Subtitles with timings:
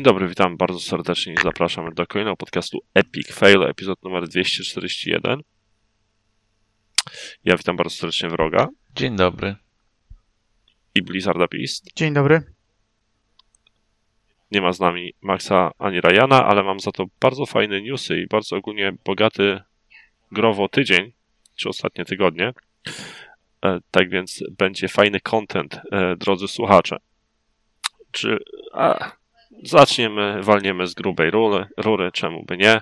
[0.00, 5.42] Dzień dobry, witam bardzo serdecznie i zapraszamy do kolejnego podcastu Epic Fail, epizod numer 241.
[7.44, 9.56] Ja witam bardzo serdecznie Wroga Dzień dobry.
[10.94, 11.84] i Blizzarda Beast.
[11.96, 12.42] Dzień dobry.
[14.50, 18.26] Nie ma z nami Maxa ani Ryana, ale mam za to bardzo fajne newsy i
[18.26, 19.60] bardzo ogólnie bogaty
[20.32, 21.12] growo tydzień,
[21.56, 22.52] czy ostatnie tygodnie.
[23.64, 26.96] E, Tak więc będzie fajny content, e, drodzy słuchacze.
[28.12, 28.38] Czy
[28.72, 29.19] a,
[29.62, 32.80] zaczniemy, walniemy z grubej rury, rury, czemu by nie?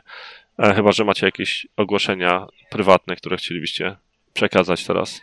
[0.59, 3.97] E, Chyba, że macie jakieś ogłoszenia prywatne, które chcielibyście
[4.33, 5.21] przekazać teraz.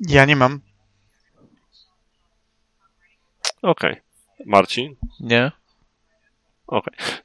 [0.00, 0.60] Ja nie mam.
[3.62, 3.96] Okej.
[4.46, 4.96] Marcin?
[5.20, 5.52] Nie?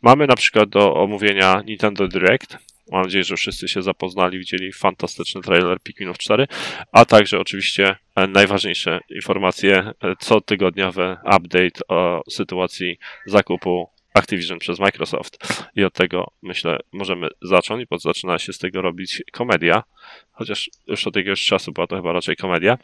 [0.02, 2.58] Mamy na przykład do omówienia Nintendo Direct.
[2.92, 6.48] Mam nadzieję, że wszyscy się zapoznali, widzieli fantastyczny trailer Pikminów 4,
[6.92, 15.64] a także oczywiście e, najważniejsze informacje e, cotygodniowe update o sytuacji zakupu Activision przez Microsoft.
[15.76, 19.84] I od tego myślę możemy zacząć, bo zaczyna się z tego robić komedia,
[20.32, 22.78] chociaż już od jakiegoś czasu była to chyba raczej komedia.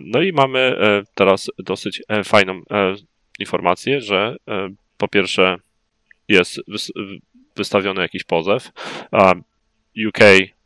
[0.00, 2.62] No i mamy e, teraz dosyć fajną
[3.38, 4.36] informację, że
[4.98, 5.56] po pierwsze
[6.28, 6.60] jest
[7.56, 8.72] wystawiony jakiś pozew.
[10.08, 10.18] UK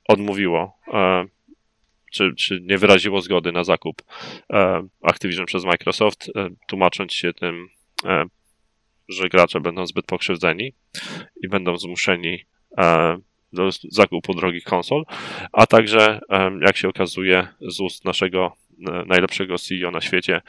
[0.09, 1.25] odmówiło, e,
[2.13, 4.03] czy, czy nie wyraziło zgody na zakup
[4.53, 7.69] e, Activision przez Microsoft, e, tłumacząc się tym,
[9.09, 10.73] że gracze będą zbyt pokrzywdzeni
[11.43, 12.45] i będą zmuszeni
[13.53, 15.05] do zakupu drogich konsol,
[15.53, 16.21] a także,
[16.61, 18.57] jak się okazuje, z ust naszego
[19.07, 20.41] najlepszego CEO na świecie,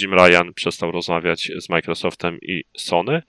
[0.00, 3.22] Jim Ryan przestał rozmawiać z Microsoftem i Sony.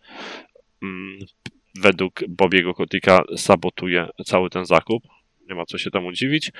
[1.76, 5.04] Według Bobiego Kotika sabotuje cały ten zakup.
[5.50, 6.52] Nie ma co się temu dziwić.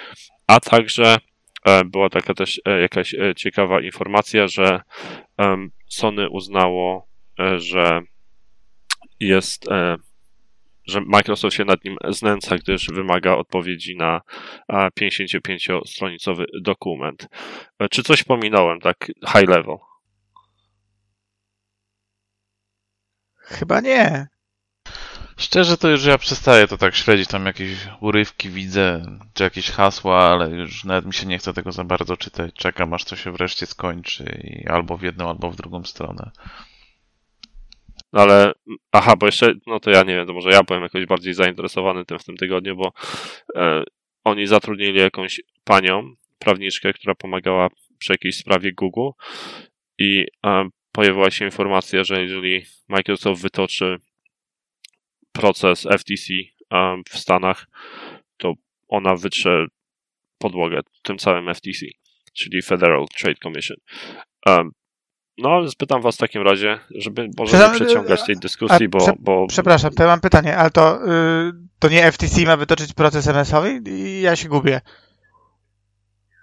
[0.48, 1.18] A także
[1.66, 4.82] e, była taka też e, jakaś e, ciekawa informacja, że
[5.90, 7.08] Sony uznało,
[7.58, 8.02] że
[9.20, 9.66] jest,
[10.86, 14.22] że Microsoft się nad nim znęca, gdyż wymaga odpowiedzi na
[14.70, 17.28] e, 55-stronicowy dokument.
[17.92, 19.78] Czy coś pominąłem, tak high level?
[23.36, 24.33] Chyba nie.
[25.38, 27.70] Szczerze to już ja przestaję to tak śledzić, tam jakieś
[28.02, 32.18] urywki widzę, czy jakieś hasła, ale już nawet mi się nie chce tego za bardzo
[32.18, 32.54] czytać.
[32.54, 36.32] Czekam aż to się wreszcie skończy i albo w jedną, albo w drugą stronę.
[38.14, 38.52] No ale,
[38.92, 42.06] aha, bo jeszcze, no to ja nie wiem, to może ja byłem jakoś bardziej zainteresowany
[42.06, 42.94] tym w tym tygodniu, bo
[43.56, 43.84] e,
[44.24, 47.68] oni zatrudnili jakąś panią, prawniczkę, która pomagała
[47.98, 49.10] przy jakiejś sprawie Google
[49.98, 53.98] i e, pojawiła się informacja, że jeżeli Microsoft wytoczy
[55.34, 56.34] proces FTC
[56.74, 57.66] e, w Stanach,
[58.38, 58.54] to
[58.88, 59.66] ona wytrze
[60.38, 61.86] podłogę tym całym FTC,
[62.34, 63.78] czyli Federal Trade Commission.
[64.50, 64.70] E,
[65.38, 68.98] no, ale spytam was w takim razie, żeby może nie przeciągać tej dyskusji, a bo,
[68.98, 71.00] prze- bo Przepraszam, to ja mam pytanie, ale to,
[71.48, 73.82] y, to nie FTC ma wytoczyć proces MS-owy?
[73.90, 74.82] I ja się gubię.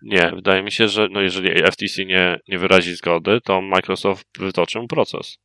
[0.02, 4.78] nie, wydaje mi się, że no jeżeli FTC nie, nie wyrazi zgody, to Microsoft wytoczy
[4.88, 5.38] proces.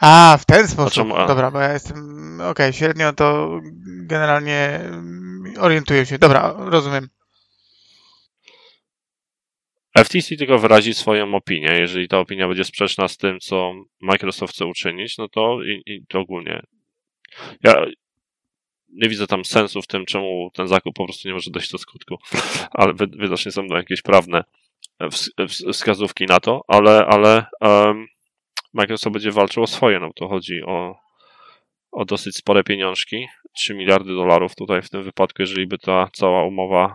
[0.00, 1.08] A, w ten sposób.
[1.28, 6.18] Dobra, bo ja jestem, okej, średnio to generalnie mm, orientuję się.
[6.18, 7.08] Dobra, rozumiem.
[9.98, 11.68] FTC tylko wyrazi swoją opinię.
[11.78, 16.06] Jeżeli ta opinia będzie sprzeczna z tym, co Microsoft chce uczynić, no to i, i
[16.08, 16.62] to ogólnie.
[17.62, 17.86] Ja
[18.88, 21.78] nie widzę tam sensu w tym, czemu ten zakup po prostu nie może dojść do
[21.78, 22.16] skutku.
[22.78, 24.44] Ale widocznie są tam jakieś prawne
[25.00, 28.06] ws- ws- wskazówki na to, ale, ale em,
[28.78, 30.00] Microsoft będzie walczył o swoje.
[30.00, 30.96] No to chodzi o,
[31.92, 33.26] o dosyć spore pieniążki.
[33.52, 36.94] 3 miliardy dolarów tutaj w tym wypadku, jeżeli by ta cała umowa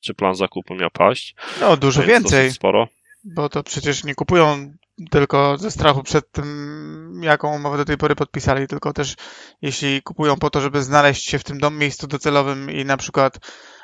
[0.00, 1.34] czy plan zakupu miał paść.
[1.60, 2.88] No, dużo więcej, sporo.
[3.24, 4.74] bo to przecież nie kupują
[5.10, 9.14] tylko ze strachu przed tym, jaką umowę do tej pory podpisali, tylko też
[9.62, 13.38] jeśli kupują po to, żeby znaleźć się w tym dom, miejscu docelowym i na przykład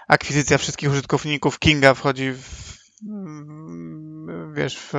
[0.09, 2.77] akwizycja wszystkich użytkowników Kinga wchodzi w,
[3.09, 4.93] mm, wiesz, w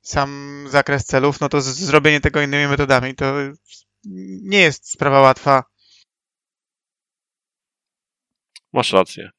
[0.00, 3.34] sam zakres celów, no to zrobienie tego innymi metodami to
[4.42, 5.64] nie jest sprawa łatwa.
[8.72, 9.30] Masz rację.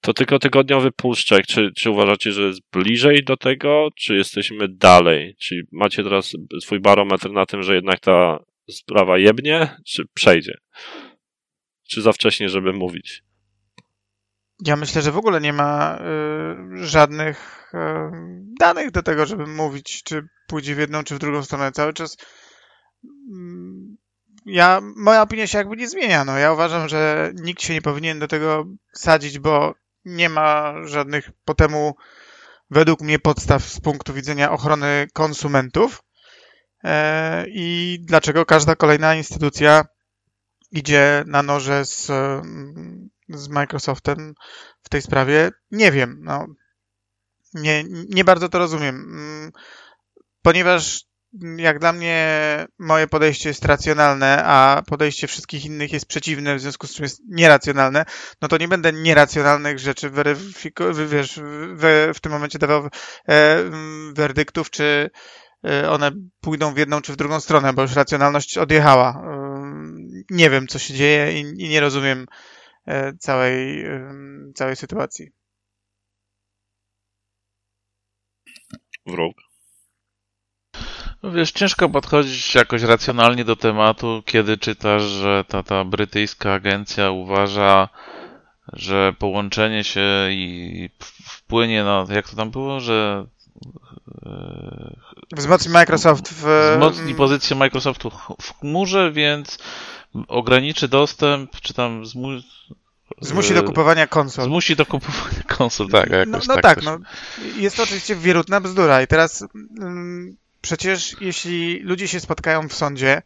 [0.00, 1.46] To tylko tygodniowy puszczek.
[1.46, 5.36] Czy, czy uważacie, że jest bliżej do tego, czy jesteśmy dalej?
[5.38, 8.38] Czyli macie teraz swój barometr na tym, że jednak ta
[8.70, 10.58] sprawa jebnie, czy przejdzie?
[11.88, 13.22] Czy za wcześnie, żeby mówić?
[14.64, 17.78] Ja myślę, że w ogóle nie ma y, żadnych y,
[18.60, 21.72] danych do tego, żeby mówić, czy pójdzie w jedną, czy w drugą stronę.
[21.72, 22.16] Cały czas
[23.32, 23.96] mm,
[24.46, 26.24] ja, moja opinia się jakby nie zmienia.
[26.24, 29.74] No, ja uważam, że nikt się nie powinien do tego sadzić, bo
[30.04, 31.96] nie ma żadnych po temu
[32.70, 36.02] według mnie podstaw z punktu widzenia ochrony konsumentów
[36.84, 39.84] e, i dlaczego każda kolejna instytucja
[40.70, 44.34] idzie na noże z, mm, z Microsoftem
[44.82, 46.18] w tej sprawie, nie wiem.
[46.22, 46.46] No,
[47.54, 49.52] nie, nie bardzo to rozumiem, mm,
[50.42, 51.04] ponieważ
[51.56, 52.26] jak dla mnie
[52.78, 57.20] moje podejście jest racjonalne, a podejście wszystkich innych jest przeciwne, w związku z czym jest
[57.28, 58.04] nieracjonalne,
[58.42, 60.10] no to nie będę nieracjonalnych rzeczy
[61.08, 61.40] wiesz,
[61.76, 62.88] w, w tym momencie dawał
[63.28, 63.58] e,
[64.14, 65.10] werdyktów, czy
[65.64, 69.22] e, one pójdą w jedną czy w drugą stronę, bo już racjonalność odjechała.
[69.26, 69.42] E,
[70.30, 72.26] nie wiem, co się dzieje i, i nie rozumiem
[73.18, 73.84] całej,
[74.54, 75.30] całej sytuacji.
[79.06, 79.36] Wróg.
[81.22, 87.10] No wiesz, ciężko podchodzić jakoś racjonalnie do tematu, kiedy czytasz, że ta, ta brytyjska agencja
[87.10, 87.88] uważa,
[88.72, 90.90] że połączenie się i
[91.24, 93.26] wpłynie na, jak to tam było, że
[94.26, 94.96] e,
[95.32, 96.70] Wzmocni Microsoft w...
[96.72, 99.58] Wzmocni pozycję Microsoftu w chmurze, więc
[100.28, 102.28] ograniczy dostęp, czy tam zmu...
[103.20, 104.44] Zmusi do kupowania konsol.
[104.44, 106.10] Zmusi do kupowania konsol, tak.
[106.26, 106.98] No, no tak, tak no,
[107.56, 109.44] jest to oczywiście wierutna bzdura i teraz
[109.80, 113.22] mm, przecież jeśli ludzie się spotkają w sądzie,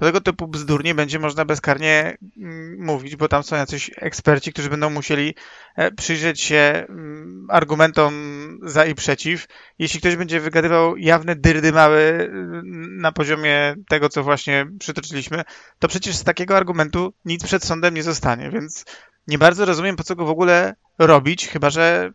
[0.00, 4.52] to tego typu bzdur nie będzie można bezkarnie mm, mówić, bo tam są jacyś eksperci,
[4.52, 5.34] którzy będą musieli
[5.76, 8.14] e, przyjrzeć się mm, argumentom
[8.62, 9.46] za i przeciw.
[9.78, 12.62] Jeśli ktoś będzie wygadywał jawne dyrdy małe mm,
[13.00, 15.42] na poziomie tego, co właśnie przytoczyliśmy,
[15.78, 18.84] to przecież z takiego argumentu nic przed sądem nie zostanie, więc
[19.26, 22.10] nie bardzo rozumiem, po co go w ogóle robić, chyba że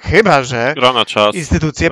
[0.00, 0.74] Chyba, że
[1.04, 1.34] czas.
[1.34, 1.90] Instytucje,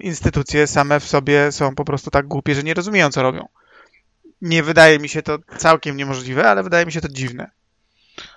[0.00, 3.48] instytucje same w sobie są po prostu tak głupie, że nie rozumieją, co robią.
[4.42, 7.50] Nie wydaje mi się to całkiem niemożliwe, ale wydaje mi się to dziwne.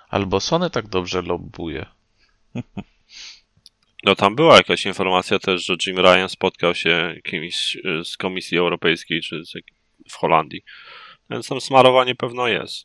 [0.08, 1.86] Albo Sony tak dobrze lobbuje.
[4.04, 8.58] No tam była jakaś informacja też, że Jim Ryan spotkał się kimś y, z Komisji
[8.58, 9.42] Europejskiej czy
[10.10, 10.62] w Holandii.
[11.30, 12.84] Więc tam smarowanie pewno jest.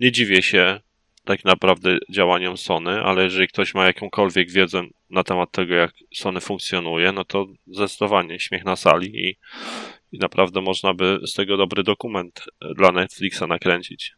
[0.00, 0.80] Nie dziwię się,
[1.24, 6.40] tak naprawdę działaniom Sony, ale jeżeli ktoś ma jakąkolwiek wiedzę na temat tego, jak Sony
[6.40, 9.36] funkcjonuje, no to zdecydowanie śmiech na sali i,
[10.14, 12.44] i naprawdę można by z tego dobry dokument
[12.76, 14.14] dla Netflixa nakręcić.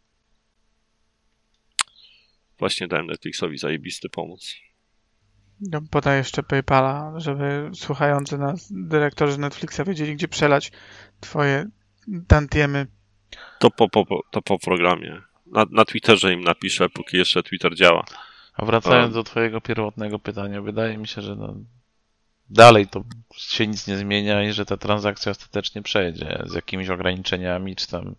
[2.59, 4.55] Właśnie dałem Netflixowi zajebisty pomóc.
[5.61, 10.73] No, podaj jeszcze PayPala, żeby słuchający nas dyrektorzy Netflixa wiedzieli, gdzie przelać
[11.21, 11.67] twoje
[12.27, 12.87] tantiemy.
[13.59, 18.05] To po, po, to po programie na, na Twitterze im napiszę, póki jeszcze Twitter działa.
[18.55, 21.55] A wracając do twojego pierwotnego pytania, wydaje mi się, że no,
[22.51, 23.05] dalej to
[23.37, 28.15] się nic nie zmienia i że ta transakcja ostatecznie przejdzie z jakimiś ograniczeniami, czy tam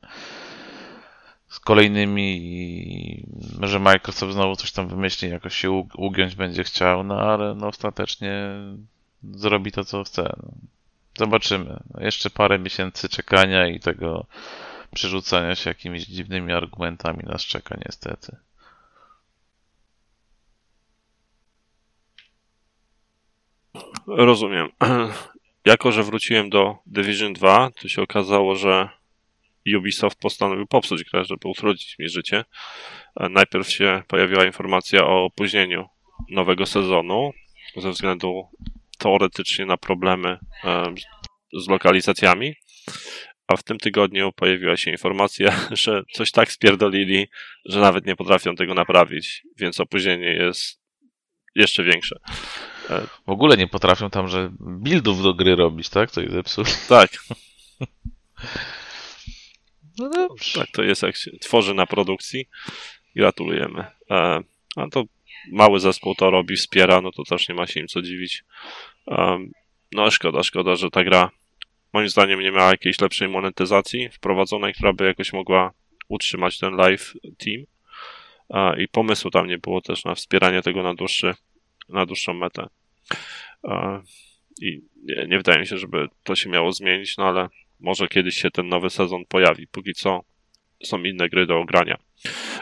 [1.50, 3.26] z kolejnymi i
[3.62, 8.50] że Microsoft znowu coś tam wymyśli, jakoś się ugiąć będzie chciał, no ale no ostatecznie
[9.24, 10.34] zrobi to, co chce.
[11.18, 11.80] Zobaczymy.
[12.00, 14.26] Jeszcze parę miesięcy czekania i tego
[14.94, 18.38] przerzucania się jakimiś dziwnymi argumentami nas czeka niestety.
[24.08, 24.70] Rozumiem.
[25.66, 28.90] Jako, że wróciłem do Division 2, to się okazało, że
[29.78, 32.46] Ubisoft postanowił popsuć grę, żeby utrudnić mi życie.
[33.30, 35.88] Najpierw się pojawiła informacja o opóźnieniu
[36.30, 37.32] nowego sezonu
[37.78, 38.48] ze względu
[38.98, 40.38] teoretycznie na problemy
[41.54, 42.56] z lokalizacjami
[43.48, 47.28] a w tym tygodniu pojawiła się informacja, że coś tak spierdolili,
[47.66, 50.82] że nawet nie potrafią tego naprawić, więc opóźnienie jest
[51.56, 52.20] jeszcze większe.
[52.90, 56.12] E, w ogóle nie potrafią tam, że buildów do gry robić, tak?
[56.12, 56.72] To jest zepsuli.
[56.90, 57.10] Tak.
[60.00, 60.60] No dobrze.
[60.60, 62.48] Tak to jest, jak się tworzy na produkcji.
[63.16, 63.86] Gratulujemy.
[64.12, 64.44] E,
[64.76, 65.04] a to
[65.52, 68.44] mały zespół to robi, wspiera, no to też nie ma się im co dziwić.
[69.08, 69.48] E,
[69.92, 71.32] no szkoda, szkoda, że ta gra
[71.94, 75.74] moim zdaniem nie miała jakiejś lepszej monetyzacji wprowadzonej, która by jakoś mogła
[76.08, 77.66] utrzymać ten live team.
[78.78, 81.36] I pomysłu tam nie było też na wspieranie tego na, dłuższy,
[81.90, 82.68] na dłuższą metę.
[84.62, 87.48] I nie, nie wydaje mi się, żeby to się miało zmienić, no ale
[87.80, 89.68] może kiedyś się ten nowy sezon pojawi.
[89.68, 90.22] Póki co
[90.84, 91.98] są inne gry do grania.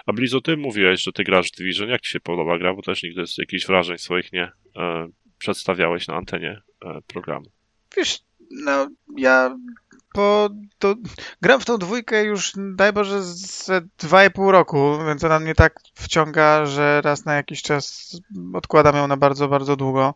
[0.05, 1.89] A Blizu, ty mówiłeś, że ty grasz w Division.
[1.89, 2.73] Jak ci się podoba gra?
[2.73, 7.45] Bo też nigdy z jakichś wrażeń swoich nie e, przedstawiałeś na antenie e, programu.
[7.97, 8.19] Wiesz,
[8.51, 9.57] no ja
[10.15, 10.95] po to
[11.41, 15.55] gram w tą dwójkę już daj Boże z dwa i pół roku, więc ona mnie
[15.55, 18.15] tak wciąga, że raz na jakiś czas
[18.53, 20.15] odkładam ją na bardzo, bardzo długo.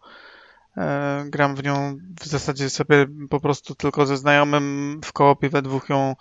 [0.77, 5.61] E, gram w nią w zasadzie sobie po prostu tylko ze znajomym w koopie we
[5.61, 6.15] dwóch ją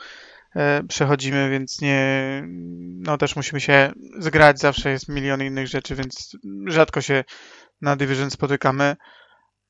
[0.57, 2.43] e, przechodzimy, więc nie,
[2.79, 7.25] no też musimy się zgrać, zawsze jest milion innych rzeczy, więc rzadko się
[7.81, 8.97] na Division spotykamy,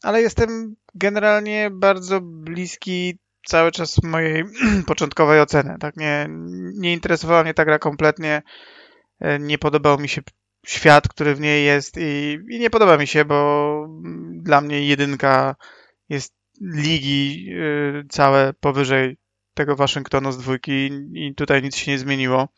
[0.02, 4.44] ale jestem generalnie bardzo bliski cały czas mojej
[4.86, 5.76] początkowej oceny.
[5.80, 5.96] Tak?
[5.96, 6.26] Nie,
[6.74, 8.42] nie interesowała mnie ta gra kompletnie.
[9.20, 10.22] E, nie podobał mi się
[10.66, 13.88] świat, który w niej jest i, i nie podoba mi się, bo
[14.32, 15.56] dla mnie jedynka
[16.08, 19.16] jest ligi y, całe powyżej
[19.54, 22.48] tego Waszyngtonu z dwójki i tutaj nic się nie zmieniło.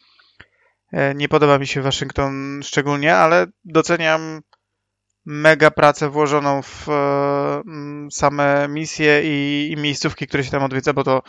[0.92, 4.40] E, nie podoba mi się Waszyngton szczególnie, ale doceniam
[5.30, 7.62] mega pracę włożoną w e,
[8.10, 11.22] same misje i, i miejscówki, które się tam odwiedza, bo to,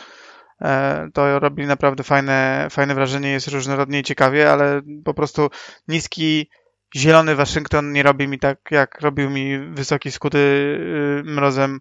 [0.60, 5.50] e, to robi naprawdę fajne, fajne wrażenie, jest różnorodnie i ciekawie, ale po prostu
[5.88, 6.50] niski
[6.96, 11.80] zielony Waszyngton nie robi mi tak, jak robił mi wysoki skuty y, mrozem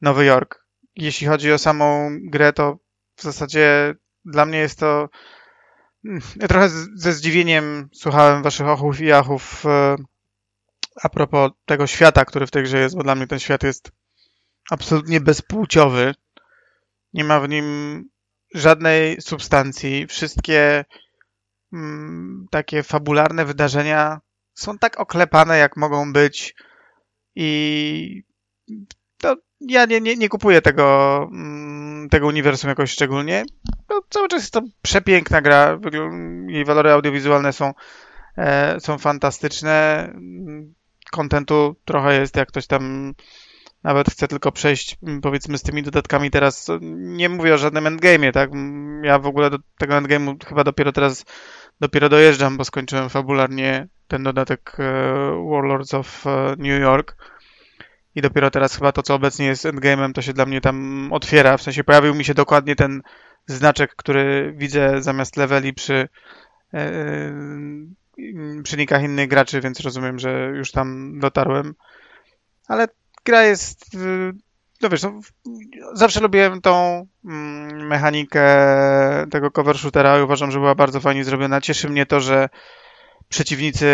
[0.00, 0.66] Nowy Jork.
[0.96, 2.78] Jeśli chodzi o samą grę, to
[3.16, 3.94] w zasadzie
[4.24, 5.08] dla mnie jest to.
[6.04, 10.04] Mm, trochę ze zdziwieniem słuchałem waszych ochów i achów y,
[11.02, 13.92] a propos tego świata, który w tej grze jest, bo dla mnie ten świat jest
[14.70, 16.14] absolutnie bezpłciowy.
[17.12, 18.08] Nie ma w nim
[18.54, 20.06] żadnej substancji.
[20.06, 20.84] Wszystkie
[21.72, 24.20] mm, takie fabularne wydarzenia
[24.54, 26.54] są tak oklepane, jak mogą być.
[27.34, 28.22] I
[29.18, 33.44] to ja nie, nie, nie kupuję tego, mm, tego uniwersum jakoś szczególnie.
[33.88, 35.78] No, cały czas jest to przepiękna gra.
[36.48, 37.74] Jej walory audiowizualne są,
[38.36, 40.12] e, są fantastyczne.
[41.12, 43.14] Kontentu trochę jest, jak ktoś tam
[43.82, 46.68] nawet chce tylko przejść, powiedzmy, z tymi dodatkami teraz.
[46.92, 48.50] Nie mówię o żadnym endgame'ie, tak?
[49.02, 51.24] Ja w ogóle do tego endgame'u chyba dopiero teraz
[51.80, 54.92] dopiero dojeżdżam, bo skończyłem fabularnie ten dodatek e,
[55.50, 57.16] Warlords of e, New York
[58.14, 61.56] i dopiero teraz chyba to, co obecnie jest endgame'em, to się dla mnie tam otwiera.
[61.56, 63.02] W sensie pojawił mi się dokładnie ten
[63.46, 66.08] znaczek, który widzę zamiast leveli przy
[68.18, 71.74] e, przy nikach innych graczy, więc rozumiem, że już tam dotarłem.
[72.68, 72.88] Ale
[73.24, 73.96] gra jest
[74.82, 75.20] no wiesz, no,
[75.92, 78.46] zawsze lubiłem tą mm, mechanikę
[79.30, 81.60] tego cover shootera i uważam, że była bardzo fajnie zrobiona.
[81.60, 82.48] Cieszy mnie to, że
[83.28, 83.86] przeciwnicy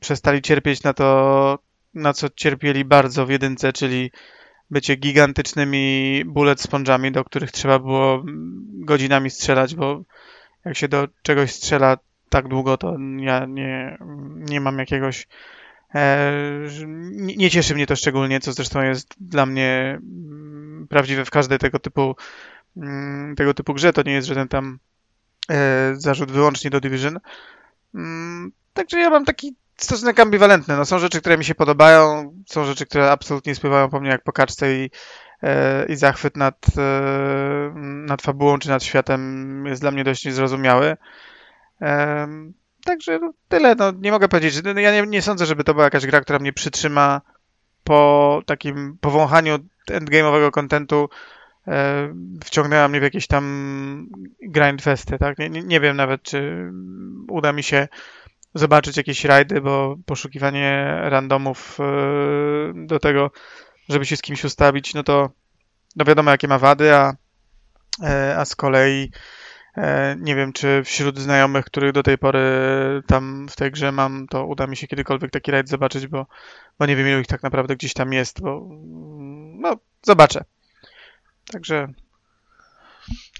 [0.00, 1.58] przestali cierpieć na to,
[1.94, 4.10] na co cierpieli bardzo w jedynce, czyli
[4.70, 8.22] bycie gigantycznymi bullet sponge'ami, do których trzeba było
[8.84, 10.02] godzinami strzelać, bo
[10.64, 11.96] jak się do czegoś strzela
[12.30, 13.98] tak długo, to ja nie,
[14.36, 15.26] nie mam jakiegoś
[15.94, 16.32] E,
[17.16, 21.78] nie cieszy mnie to szczególnie, co zresztą jest dla mnie mm, prawdziwe w każdej tego
[21.78, 22.16] typu
[22.76, 23.92] mm, tego typu grze.
[23.92, 24.78] To nie jest żaden tam
[25.50, 27.18] e, zarzut wyłącznie do Division.
[27.94, 30.76] Mm, także ja mam taki stosunek ambiwalentny.
[30.76, 34.22] No, są rzeczy, które mi się podobają, są rzeczy, które absolutnie spływają po mnie jak
[34.22, 34.90] po kaczce i,
[35.42, 36.66] e, i zachwyt nad,
[38.06, 40.96] nad fabułą czy nad światem jest dla mnie dość niezrozumiały.
[42.84, 45.74] Także no, tyle, no nie mogę powiedzieć, że no, ja nie, nie, sądzę, żeby to
[45.74, 47.20] była jakaś gra, która mnie przytrzyma
[47.84, 49.58] po takim powąchaniu
[49.90, 51.08] endgame'owego kontentu
[52.44, 54.06] wciągnęła mnie w jakieś tam
[54.42, 55.38] grindfesty, tak?
[55.38, 56.70] Nie, nie, wiem nawet, czy
[57.28, 57.88] uda mi się
[58.54, 63.30] zobaczyć jakieś rajdy, bo poszukiwanie randomów e, do tego,
[63.88, 65.30] żeby się z kimś ustawić, no to
[65.96, 67.14] no wiadomo, jakie ma wady, a,
[68.02, 69.10] e, a z kolei
[70.18, 72.40] nie wiem, czy wśród znajomych, których do tej pory
[73.06, 76.26] tam w tej grze mam, to uda mi się kiedykolwiek taki rajd zobaczyć, bo,
[76.78, 78.68] bo nie wiem, ilu ich tak naprawdę gdzieś tam jest, bo
[79.60, 80.44] no, zobaczę.
[81.52, 81.88] Także...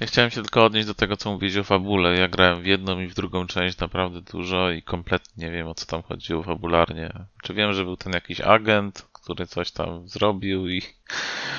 [0.00, 2.16] Ja chciałem się tylko odnieść do tego, co mówiłeś o fabule.
[2.16, 5.75] Ja grałem w jedną i w drugą część naprawdę dużo i kompletnie nie wiem, o
[5.75, 7.12] co tam chodziło fabularnie.
[7.42, 10.82] Czy wiem, że był ten jakiś agent, który coś tam zrobił i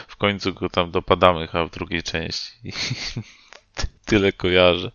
[0.07, 2.51] w końcu go tam dopadamy chyba w drugiej części.
[4.11, 4.91] tyle kojarzę.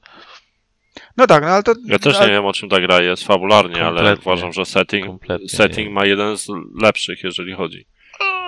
[1.17, 1.75] No tak, no ale to...
[1.85, 5.93] Ja też nie wiem, o czym ta gra jest fabularnie, ale uważam, że setting, setting
[5.93, 6.49] ma jeden z
[6.83, 7.87] lepszych, jeżeli chodzi.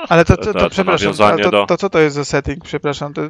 [0.08, 1.66] Ale to, to, to, to przepraszam, to, do...
[1.66, 3.22] to, co to jest za setting, przepraszam, to,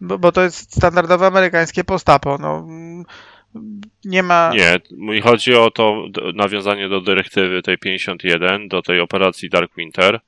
[0.00, 2.66] bo, bo to jest standardowe amerykańskie postapo, no
[4.04, 4.50] nie ma...
[4.54, 6.04] Nie, mi chodzi o to
[6.34, 10.20] nawiązanie do dyrektywy tej 51, do tej operacji Dark Winter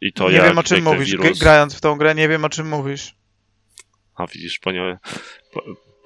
[0.00, 1.38] i to Nie wiem, o czym mówisz, wirus...
[1.38, 3.14] grając w tą grę, nie wiem, o czym mówisz.
[4.14, 4.98] A widzisz, bo nie,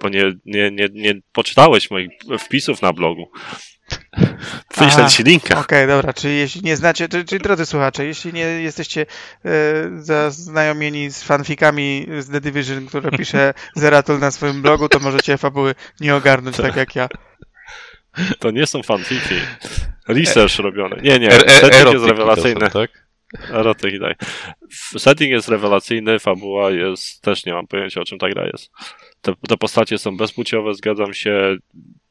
[0.03, 3.31] bo nie, nie, nie, nie poczytałeś moich wpisów na blogu.
[4.77, 5.47] Wyślę ci linka.
[5.47, 9.07] Okej, okay, dobra, czyli jeśli nie znacie, czyli, czyli drodzy słuchacze, jeśli nie jesteście
[9.45, 9.49] e,
[9.99, 15.75] zaznajomieni z fanfikami z The Division, które pisze Zeratul na swoim blogu, to możecie fabuły
[16.00, 17.09] nie ogarnąć tak jak ja.
[18.38, 19.35] To nie są fanfiki.
[20.09, 20.97] Research robione.
[21.03, 22.67] Nie, nie, er, er, jest rewelacyjny.
[22.67, 23.08] Są, tak?
[23.50, 24.18] Erotyk i tak.
[24.99, 28.70] Setting jest rewelacyjny, fabuła jest, też nie mam pojęcia o czym ta gra jest.
[29.23, 31.56] Te, te postacie są bezpłciowe, zgadzam się,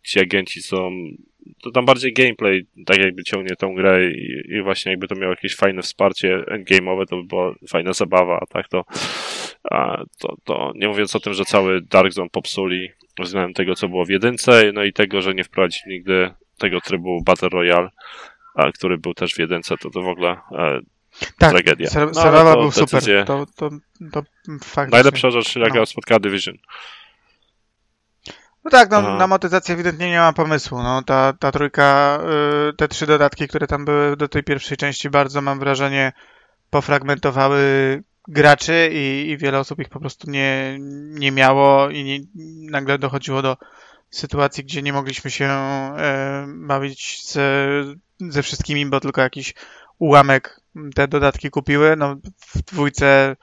[0.03, 0.91] ci agenci są
[1.63, 5.29] to tam bardziej gameplay tak jakby ciągnie tą grę i, i właśnie jakby to miało
[5.29, 8.85] jakieś fajne wsparcie endgame'owe, to by była fajna zabawa, a tak to,
[9.71, 13.89] a, to, to nie mówiąc o tym, że cały Dark Zone popsuli względem tego, co
[13.89, 17.89] było w jedynce, no i tego, że nie wprowadzić nigdy tego trybu Battle Royale,
[18.55, 20.79] a, który był też w jedynce, to to w ogóle e,
[21.37, 21.89] Tak, tragedia.
[21.89, 23.25] Ser- No, był decyzje- super.
[23.25, 23.69] To, to,
[24.11, 24.21] to
[24.63, 24.91] fakt.
[24.91, 25.85] najlepsza rzecz, jaka No.
[25.85, 26.55] spotkała Division.
[28.63, 29.17] No tak, no, Aha.
[29.17, 30.83] na motyzację ewidentnie nie ma pomysłu.
[30.83, 32.19] No, ta, ta trójka,
[32.69, 36.11] y, te trzy dodatki, które tam były do tej pierwszej części, bardzo mam wrażenie
[36.69, 37.59] pofragmentowały
[38.27, 40.77] graczy i, i wiele osób ich po prostu nie,
[41.09, 42.19] nie miało i nie,
[42.71, 43.57] nagle dochodziło do
[44.09, 47.67] sytuacji, gdzie nie mogliśmy się e, bawić ze,
[48.19, 49.53] ze wszystkimi, bo tylko jakiś
[49.99, 50.61] ułamek
[50.95, 51.95] te dodatki kupiły.
[51.95, 52.15] No,
[52.55, 53.35] w dwójce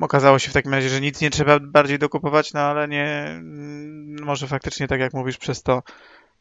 [0.00, 4.24] okazało się w takim razie, że nic nie trzeba bardziej dokupować, no ale nie, mm,
[4.24, 5.82] może faktycznie tak jak mówisz, przez to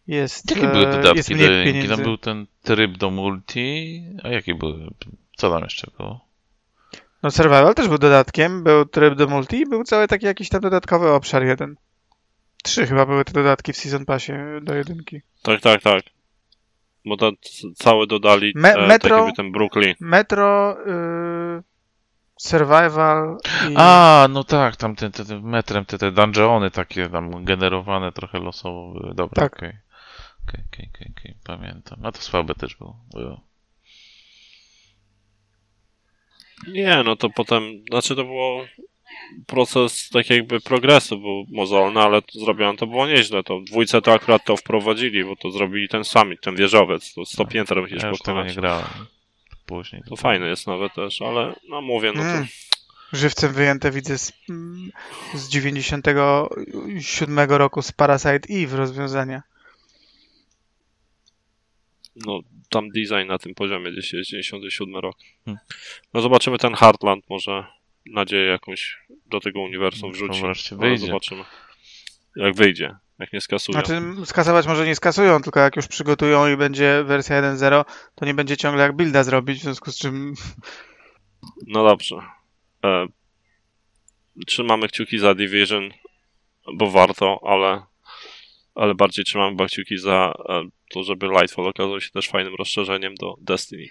[0.07, 1.87] jest, Jakie były e, jest dodatki do jedynki?
[1.87, 4.87] Tam był ten tryb do multi, a jakie były?
[5.37, 6.25] Co tam jeszcze było?
[7.23, 10.61] No Survival też był dodatkiem, był tryb do multi i był cały taki jakiś tam
[10.61, 11.75] dodatkowy obszar jeden.
[12.63, 15.21] Trzy chyba były te dodatki w Season Passie do jedynki.
[15.41, 16.03] Tak, tak, tak.
[17.05, 17.31] Bo to
[17.75, 19.93] całe dodali Me- e, Metro- tak jakby ten Brooklyn.
[19.99, 21.63] Metro, y,
[22.39, 23.37] Survival
[23.69, 23.73] i...
[23.77, 28.39] A, no tak, tam te, te, te metrem, te, te dungeony takie tam generowane trochę
[28.39, 29.13] losowo były.
[29.15, 29.53] Dobra, Tak.
[29.53, 29.73] okej.
[30.47, 31.99] Okej, okej, okej, okej, pamiętam.
[32.05, 32.99] A to słabe też było.
[33.13, 33.41] było.
[36.67, 38.65] Nie, no to potem, znaczy to było
[39.47, 43.43] proces tak jakby progresu był mozolny, ale to zrobione to było nieźle.
[43.43, 47.25] To w dwójce to akurat to wprowadzili, bo to zrobili ten summit, ten wieżowiec, to
[47.25, 48.87] 100 pięter musisz Ja nie grałem.
[49.65, 50.01] Później.
[50.09, 52.47] To fajne jest nawet też, ale no mówię, no to Mm.
[53.13, 54.33] Żywcem wyjęte widzę z,
[55.33, 59.41] z 97 roku z Parasite Eve rozwiązania.
[62.15, 65.17] no, tam design na tym poziomie gdzieś jest 97 rok.
[65.45, 65.59] Hmm.
[66.13, 67.65] No zobaczymy ten Heartland, może
[68.05, 70.41] nadzieję jakąś do tego uniwersum To wrzuci.
[70.41, 71.07] wreszcie Ale wyjdzie.
[71.07, 71.43] Zobaczymy.
[72.35, 73.73] Jak wyjdzie, jak nie skasują.
[73.73, 77.85] Znaczy, skasować może nie skasują, tylko jak już przygotują i będzie wersja 1.0,
[78.15, 80.33] to nie będzie ciągle jak builda zrobić, w związku z czym
[81.67, 82.15] No dobrze.
[82.85, 83.07] E,
[84.47, 85.89] trzymamy kciuki za Division,
[86.73, 87.83] bo warto, ale,
[88.75, 93.35] ale bardziej trzymamy kciuki za e, to, żeby Lightfall okazał się też fajnym rozszerzeniem do
[93.41, 93.87] Destiny.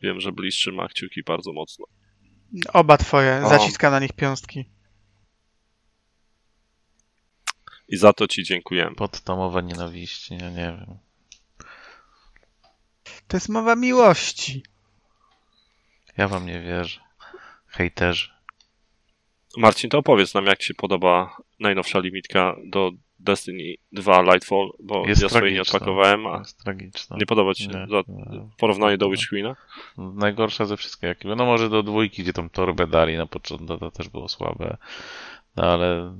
[0.00, 1.86] Wiem, że Bliss trzyma kciuki bardzo mocno.
[2.72, 3.48] Oba twoje, O.
[3.48, 4.64] zaciska na nich piąstki.
[7.88, 8.94] I za to Ci dziękujemy.
[8.94, 10.98] Podtomowa nienawiści, ja nie wiem.
[13.28, 14.62] To jest mowa miłości.
[16.16, 17.00] Ja wam nie wierzę.
[17.66, 18.28] Hejterzy.
[19.56, 22.90] Marcin, to opowiedz nam, jak Ci się podoba najnowsza limitka do
[23.22, 27.16] Destiny 2 Lightfall, bo Jest ja swojej nie odpakowałem, a Jest tragiczna.
[27.16, 28.48] nie podoba Ci się Nie, za nie.
[28.58, 29.56] porównanie do Witch Queena?
[29.98, 31.36] Najgorsza ze wszystkich, jakie były.
[31.36, 34.76] No może do dwójki, gdzie tą torbę dali na początku, to też było słabe.
[35.56, 36.16] No ale...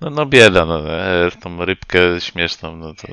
[0.00, 3.08] No, no bieda, no, e, tą rybkę śmieszną, no to,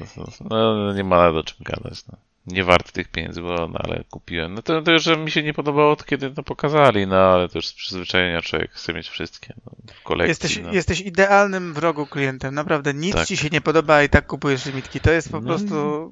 [0.50, 2.08] no, nie ma do czym gadać.
[2.08, 2.18] No.
[2.48, 4.54] Nie wart tych pieniędzy było, no ale kupiłem.
[4.54, 7.50] No to, to już że mi się nie podobało, to kiedy to pokazali, no ale
[7.50, 10.30] to już z przyzwyczajenia człowiek chce mieć wszystkie no, w kolekcji.
[10.30, 10.74] Jesteś, no.
[10.74, 12.56] jesteś idealnym wrogu klientem.
[12.56, 13.28] Naprawdę nic Tak.
[13.28, 15.00] ci się nie podoba, i tak kupujesz limitki.
[15.00, 16.12] To jest po No prostu.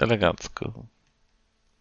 [0.00, 0.72] Elegancko.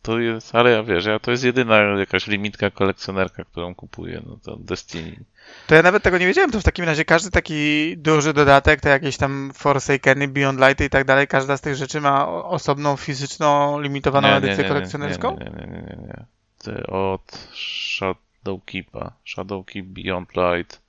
[0.01, 4.37] To jest, ale ja wiesz, ja to jest jedyna jakaś limitka kolekcjonerka, którą kupuję, no
[4.43, 5.23] to Destiny.
[5.67, 6.51] To ja nawet tego nie wiedziałem.
[6.51, 10.89] To w takim razie każdy taki duży dodatek, to jakieś tam Forsakeny, Beyond Light i
[10.89, 15.37] tak dalej, każda z tych rzeczy ma osobną fizyczną, limitowaną edycję kolekcjonerską?
[15.39, 16.25] Nie, nie, nie, nie, nie, nie.
[16.57, 20.81] Ty Od Shadowkeepa, Shadowkeep, Beyond Light,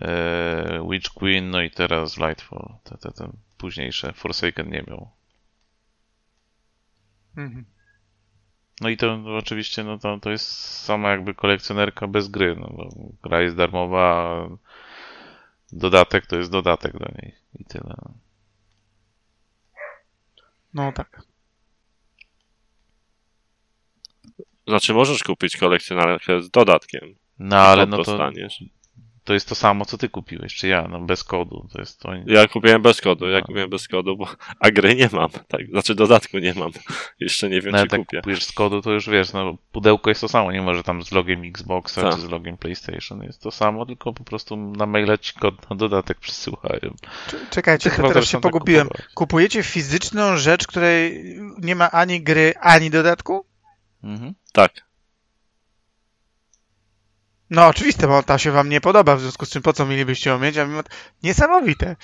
[0.00, 2.68] e, Witch Queen, no i teraz Lightfall.
[2.84, 3.28] Te, te, te
[3.58, 5.10] późniejsze Forsaken nie miał.
[7.36, 7.64] Mhm.
[8.80, 10.48] No i to oczywiście no to, to jest
[10.84, 12.88] sama jakby kolekcjonerka bez gry, no bo
[13.22, 14.48] gra jest darmowa, a
[15.72, 17.94] dodatek to jest dodatek do niej i tyle.
[20.74, 20.92] no.
[20.92, 21.22] Tak.
[24.66, 27.14] Znaczy możesz kupić kolekcjonerkę z dodatkiem.
[27.38, 28.64] No ale no to, dostaniesz.
[29.26, 32.10] To jest to samo co ty kupiłeś, czy ja, no bez kodu, to jest to...
[32.26, 34.26] Ja kupiłem bez kodu, ja kupiłem bez kodu, bo
[34.60, 35.28] a gry nie mam.
[35.48, 36.70] Tak, znaczy dodatku nie mam.
[37.20, 38.16] Jeszcze nie wiem, No, czy ale tak kupię.
[38.16, 41.12] kupujesz z kodu, to już wiesz, no pudełko jest to samo, nie może tam z
[41.12, 42.14] logiem Xboxa Tak.
[42.14, 45.76] czy z logiem PlayStation, jest to samo, tylko po prostu na maila ci kod na
[45.76, 46.94] dodatek przysyłają.
[47.30, 48.88] Cze- Czekajcie, Ty chyba teraz się tak pogubiłem.
[48.88, 49.06] kupować.
[49.14, 51.24] Kupujecie fizyczną rzecz, której
[51.62, 53.46] nie ma ani gry, ani dodatku?
[54.04, 54.34] Mhm.
[54.52, 54.72] Tak.
[57.50, 60.30] No oczywiste, bo ta się wam nie podoba, w związku z czym po co mielibyście
[60.30, 60.82] ją mieć, a mimo...
[61.22, 61.96] Niesamowite.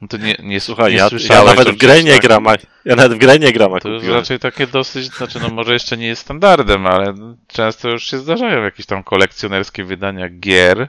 [0.00, 2.44] No to nie, nie, Słuchaj, nie ja, ja słyszałeś nawet w grę nie gram,
[2.84, 4.14] ja nawet w grę nie gram, To kupiłem.
[4.14, 7.14] raczej takie dosyć, znaczy no może jeszcze nie jest standardem, ale
[7.46, 10.88] często już się zdarzają jakieś tam kolekcjonerskie wydania gier.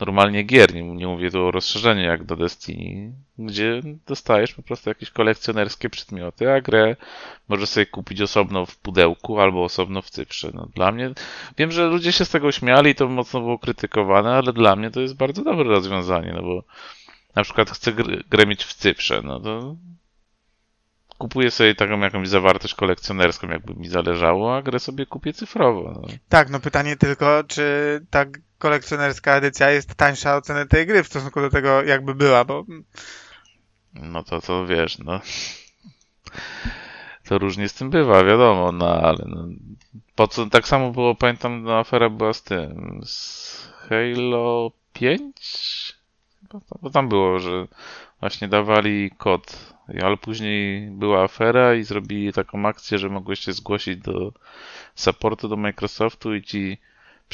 [0.00, 4.90] Normalnie gier, nie, nie mówię tu o rozszerzeniu jak do Destiny, gdzie dostajesz po prostu
[4.90, 6.96] jakieś kolekcjonerskie przedmioty, a grę
[7.48, 10.50] możesz sobie kupić osobno w pudełku albo osobno w cyfrze.
[10.54, 11.10] No, dla mnie,
[11.58, 14.90] wiem, że ludzie się z tego śmiali i to mocno było krytykowane, ale dla mnie
[14.90, 16.64] to jest bardzo dobre rozwiązanie, no bo
[17.34, 19.76] na przykład chcę gr- grę mieć w cyfrze, no to
[21.18, 25.92] kupuję sobie taką jakąś zawartość kolekcjonerską, jakby mi zależało, a grę sobie kupię cyfrowo.
[25.94, 26.08] No.
[26.28, 27.62] Tak, no pytanie tylko, czy
[28.10, 28.24] ta
[28.64, 32.64] kolekcjonerska edycja jest tańsza od ceny tej gry w stosunku do tego, jakby była, bo
[33.94, 35.20] No to, to wiesz, no.
[37.24, 39.48] To różnie z tym bywa, wiadomo, no ale no,
[40.14, 45.96] po co, tak samo było, pamiętam, no, afera była z tym, z Halo 5?
[46.40, 47.66] Chyba tam, bo tam było, że
[48.20, 53.96] właśnie dawali kod, ale później była afera i zrobili taką akcję, że mogłeś się zgłosić
[53.96, 54.32] do
[54.94, 56.78] supportu do Microsoftu i ci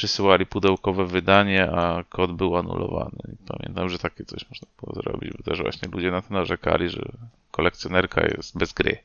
[0.01, 3.37] przysyłali pudełkowe wydanie, a kod był anulowany.
[3.47, 7.03] Pamiętam, że takie coś można było zrobić, bo też właśnie ludzie na to narzekali, że
[7.51, 8.99] kolekcjonerka jest bez gry.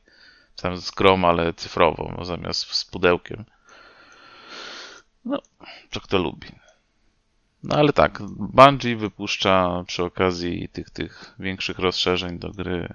[0.62, 3.44] Tam z grom, ale cyfrową, no, zamiast z pudełkiem.
[5.24, 5.38] No,
[5.90, 6.48] co kto lubi.
[7.62, 12.88] No ale tak, Bungie wypuszcza przy okazji tych, tych większych rozszerzeń do gry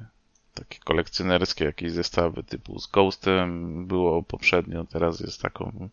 [0.54, 5.90] takie kolekcjonerskie jakieś zestawy typu z Ghostem było poprzednio, teraz jest taką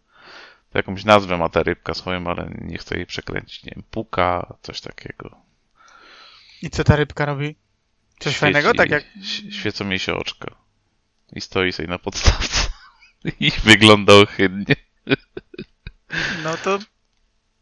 [0.74, 3.64] jakąś nazwę ma ta rybka swoją, ale nie chcę jej przekręcić.
[3.64, 5.36] Nie wiem, puka, coś takiego.
[6.62, 7.56] i co ta rybka robi?
[8.18, 8.74] Coś Świeci- fajnego?
[8.74, 9.04] Tak jak
[9.50, 10.54] Świecą jej się oczka.
[11.32, 12.68] I stoi sobie na podstawce.
[13.40, 14.76] I wygląda ohydnie.
[16.44, 16.78] No to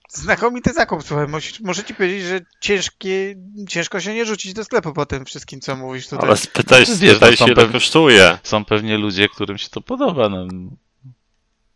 [0.08, 1.26] znakomity zakup, słuchaj.
[1.64, 3.34] Muszę ci powiedzieć, że ciężkie,
[3.68, 6.28] ciężko się nie rzucić do sklepu po tym wszystkim, co mówisz tutaj.
[6.28, 8.38] Ale spytaj, No, wiesz, spytaj no, się, ile pewne- kosztuje.
[8.42, 10.28] Są pewnie ludzie, którym się to podoba.
[10.28, 10.46] No.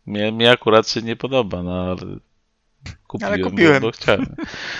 [0.05, 2.19] Mnie, mnie akurat się nie podoba, no ale
[3.07, 3.81] kupiłem, Ale kupiłem.
[3.81, 4.35] Bo, bo chciałem.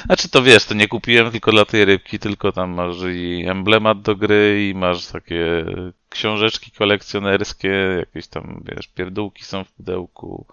[0.06, 4.02] Znaczy to wiesz, to nie kupiłem tylko dla tej rybki, tylko tam masz i emblemat
[4.02, 5.66] do gry i masz takie
[6.10, 10.46] książeczki kolekcjonerskie, jakieś tam, wiesz, pierdółki są w pudełku.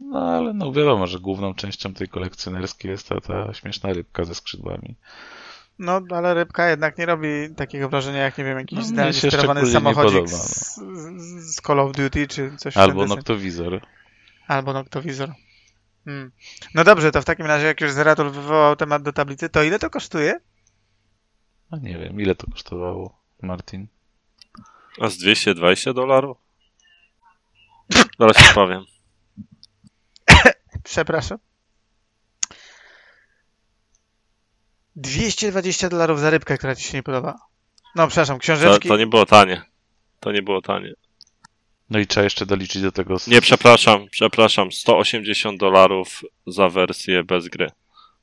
[0.00, 4.34] No ale no wiadomo, że główną częścią tej kolekcjonerskiej jest ta, ta śmieszna rybka ze
[4.34, 4.94] skrzydłami.
[5.78, 9.66] No, ale rybka jednak nie robi takiego wrażenia, jak nie wiem, jakiś No, zdalnie sterowany
[9.66, 10.38] samochodzik podoba, no.
[10.38, 10.76] z,
[11.44, 13.80] z- Call of Duty, czy coś Albo noktowizor.
[14.48, 15.32] Albo noktowizor.
[16.04, 16.32] Hmm.
[16.74, 19.78] No dobrze, to w takim razie, jak już Zeratul wywołał temat do tablicy, to ile
[19.78, 20.40] to kosztuje?
[21.70, 23.86] No nie wiem, ile to kosztowało, Martin?
[25.00, 26.36] A z 220 dolarów?
[28.18, 28.84] Zaraz ci powiem.
[30.84, 31.38] Przepraszam.
[34.96, 37.38] 220 dolarów za rybkę, która ci się nie podoba.
[37.94, 38.88] No, przepraszam, To, książeczki.
[38.88, 39.62] to nie było tanie.
[40.20, 40.92] To nie było tanie.
[41.90, 43.16] No i trzeba jeszcze doliczyć do tego.
[43.26, 44.72] Nie, przepraszam, przepraszam.
[44.72, 47.70] 180 dolarów za wersję bez gry.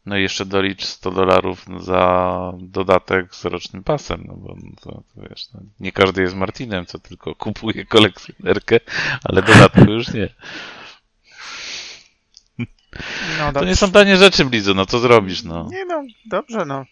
[0.06, 4.92] No i jeszcze dolicz 100 dolarów za dodatek z rocznym pasem, no bo no to,
[4.92, 8.80] to wiesz, no, nie każdy jest Martinem, co tylko kupuje kolekcjonerkę,
[9.24, 10.30] ale dodatku już nie.
[13.40, 15.68] No, To nie są tanie rzeczy, Blizu, no co zrobisz, no.
[15.72, 16.86] Nie no, dobrze, no.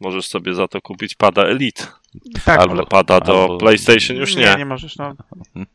[0.00, 1.86] Możesz sobie za to kupić pada Elite,
[2.44, 4.56] Tak, Albo- ale pada do albo- PlayStation już nie, nie.
[4.56, 5.14] nie możesz, no.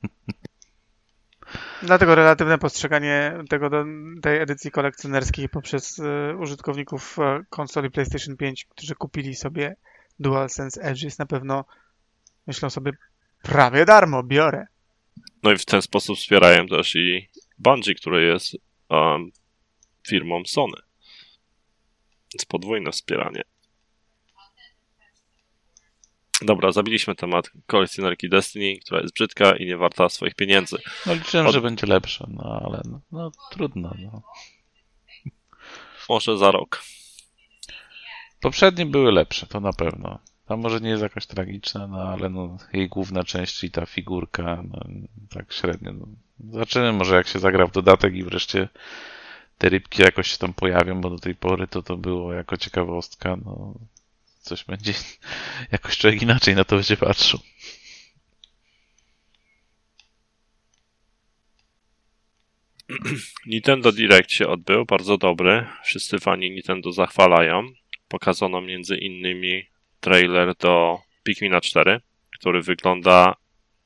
[1.84, 3.86] Dlatego relatywne postrzeganie tego do,
[4.22, 9.76] tej edycji kolekcjonerskiej poprzez e, użytkowników e, konsoli PlayStation 5, którzy kupili sobie
[10.20, 11.66] DualSense Edge jest na pewno,
[12.48, 12.92] myślą sobie,
[13.42, 14.66] prawie darmo, biorę.
[15.44, 18.58] No i w ten sposób wspierają też i Bungie, który jest
[18.92, 19.32] um,
[20.08, 20.78] firmą Sony.
[22.34, 23.42] Więc podwójne wspieranie.
[26.42, 30.78] Dobra, zabiliśmy temat kolekcjonerki Destiny, która jest brzydka i nie warta swoich pieniędzy.
[31.06, 34.22] No liczyłem, Od- że będzie lepsze, no ale no, no trudno, no.
[36.10, 36.84] Może za rok.
[38.42, 40.20] Poprzednie były lepsze, to na pewno.
[40.46, 44.64] Tam może nie jest jakaś tragiczna, no ale no, jej główna część i ta figurka,
[44.70, 44.80] no,
[45.30, 45.94] tak średnio.
[45.94, 46.08] No.
[46.50, 48.68] Zobaczymy może jak się zagra w dodatek i wreszcie
[49.58, 53.38] te rybki jakoś się tam pojawią, bo do tej pory to to było jako ciekawostka,
[53.46, 53.74] no
[54.42, 54.94] coś będzie,
[55.72, 57.40] jakoś człowiek inaczej na to będzie patrzył.
[63.46, 65.68] Nintendo Direct się odbył, bardzo dobry.
[65.84, 67.64] Wszyscy fani Nintendo zachwalają.
[68.08, 69.66] Pokazano między innymi
[70.00, 72.02] trailer do Pikmina 4,
[72.40, 73.36] który wygląda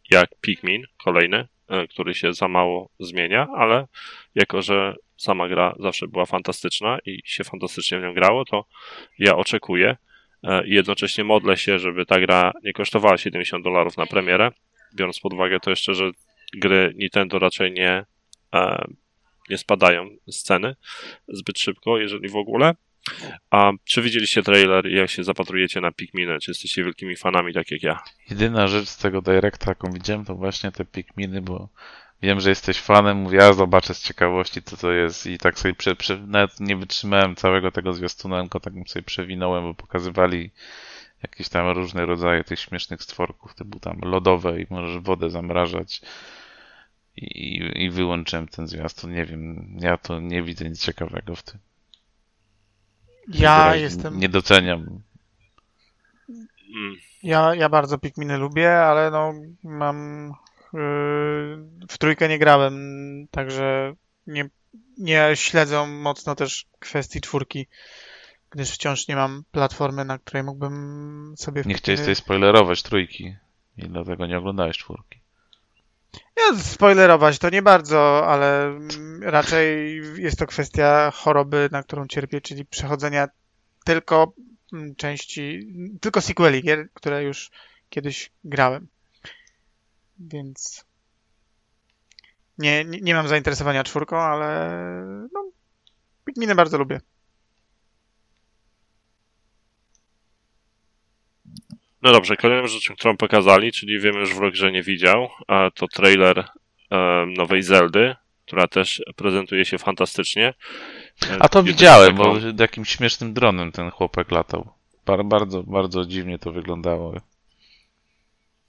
[0.10, 1.48] jak Pikmin, kolejny,
[1.89, 3.88] który się za mało zmienia, ale
[4.36, 8.65] jako, że sama gra zawsze była fantastyczna i się fantastycznie w nią grało, to
[9.19, 9.97] ja oczekuję.
[10.43, 14.51] e, i jednocześnie modlę się, żeby ta gra nie kosztowała 70 dolarów na premierę,
[14.95, 16.12] biorąc pod uwagę to jeszcze, że
[16.54, 18.06] gry Nintendo raczej nie,
[18.56, 18.86] e,
[19.49, 20.75] nie spadają z ceny
[21.28, 22.75] zbyt szybko, jeżeli w ogóle.
[23.52, 26.39] A czy widzieliście trailer i jak się zapatrujecie na Pikminy?
[26.39, 28.04] Czy jesteście wielkimi fanami, tak jak ja?
[28.30, 31.70] Jedyna rzecz z tego Directa, jaką widziałem, to właśnie te Pikminy, bo
[32.22, 35.74] wiem, że jesteś fanem, mówię, ja zobaczę z ciekawości, co to jest i tak sobie
[35.74, 40.52] prze, prze, nawet nie wytrzymałem całego tego zwiastuna, tylko tak sobie przewinąłem, bo pokazywali
[41.24, 46.02] jakieś tam różne rodzaje tych śmiesznych stworków, typu tam lodowe i możesz wodę zamrażać
[47.18, 51.60] i, i wyłączyłem ten zwiastun, nie wiem, ja to nie widzę nic ciekawego w tym.
[53.28, 54.20] Ja jestem.
[54.20, 55.02] Nie doceniam.
[56.76, 56.96] Mm.
[57.24, 59.34] Ja, ja bardzo Pikminy lubię, ale no
[59.64, 60.28] mam.
[60.74, 60.80] Yy,
[61.90, 62.76] w trójkę nie grałem,
[63.32, 63.94] także
[64.28, 64.50] nie,
[64.98, 67.68] nie śledzę mocno też kwestii czwórki,
[68.50, 71.64] gdyż wciąż nie mam platformy, na której mógłbym sobie.
[71.66, 73.36] Nie chciałeś tutaj spoilerować trójki
[73.78, 75.25] i dlatego nie oglądałeś czwórki.
[76.38, 78.80] Ja spoilerować to nie bardzo, ale
[79.21, 83.28] raczej jest to kwestia choroby, na którą cierpię, czyli przechodzenia
[83.86, 84.34] tylko
[84.73, 87.51] mm, części, tylko sequeli gier, które już
[87.89, 88.88] kiedyś grałem.
[90.19, 90.86] Więc
[92.58, 94.71] nie, nie, nie mam zainteresowania czwórką, ale
[95.34, 95.45] no,
[96.25, 97.01] Pikminy bardzo lubię.
[102.06, 105.88] No dobrze, kolejną rzeczą, którą pokazali, czyli wiemy już w grze nie widział, a to
[105.88, 106.39] trailer
[106.91, 108.15] e, nowej Zeldy,
[108.46, 110.54] która też prezentuje się fantastycznie.
[111.39, 114.70] A to widziałem, bo jakimś śmiesznym dronem ten chłopak latał.
[115.06, 117.13] Bar, bardzo, bardzo dziwnie to wyglądało.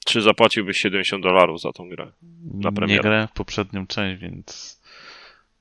[0.07, 2.13] Czy zapłaciłbyś 70 dolarów za tą grę?
[2.55, 3.03] Na Nie premierę.
[3.03, 4.76] grałem w poprzednią część, więc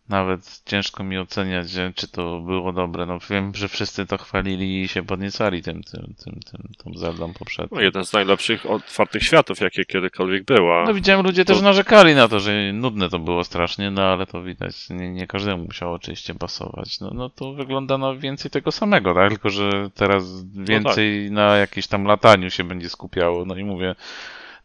[0.10, 3.06] nawet ciężko mi oceniać, czy to było dobre.
[3.06, 7.34] No wiem, że wszyscy to chwalili i się podniecali tym, tym, tym, tym tą Zeldą
[7.34, 7.76] poprzednią.
[7.78, 10.84] No, jeden z najlepszych otwartych światów, jakie kiedykolwiek było.
[10.86, 14.26] No widziałem, ludzie też to- narzekali na to, że nudne to było strasznie, no ale
[14.26, 17.00] to widać, nie, nie każdemu musiało oczywiście pasować.
[17.00, 19.30] No, no to wygląda na więcej tego samego, tak?
[19.30, 23.46] Tylko, że teraz więcej na jakimś tam lataniu się będzie skupiało.
[23.46, 23.96] No i mówię,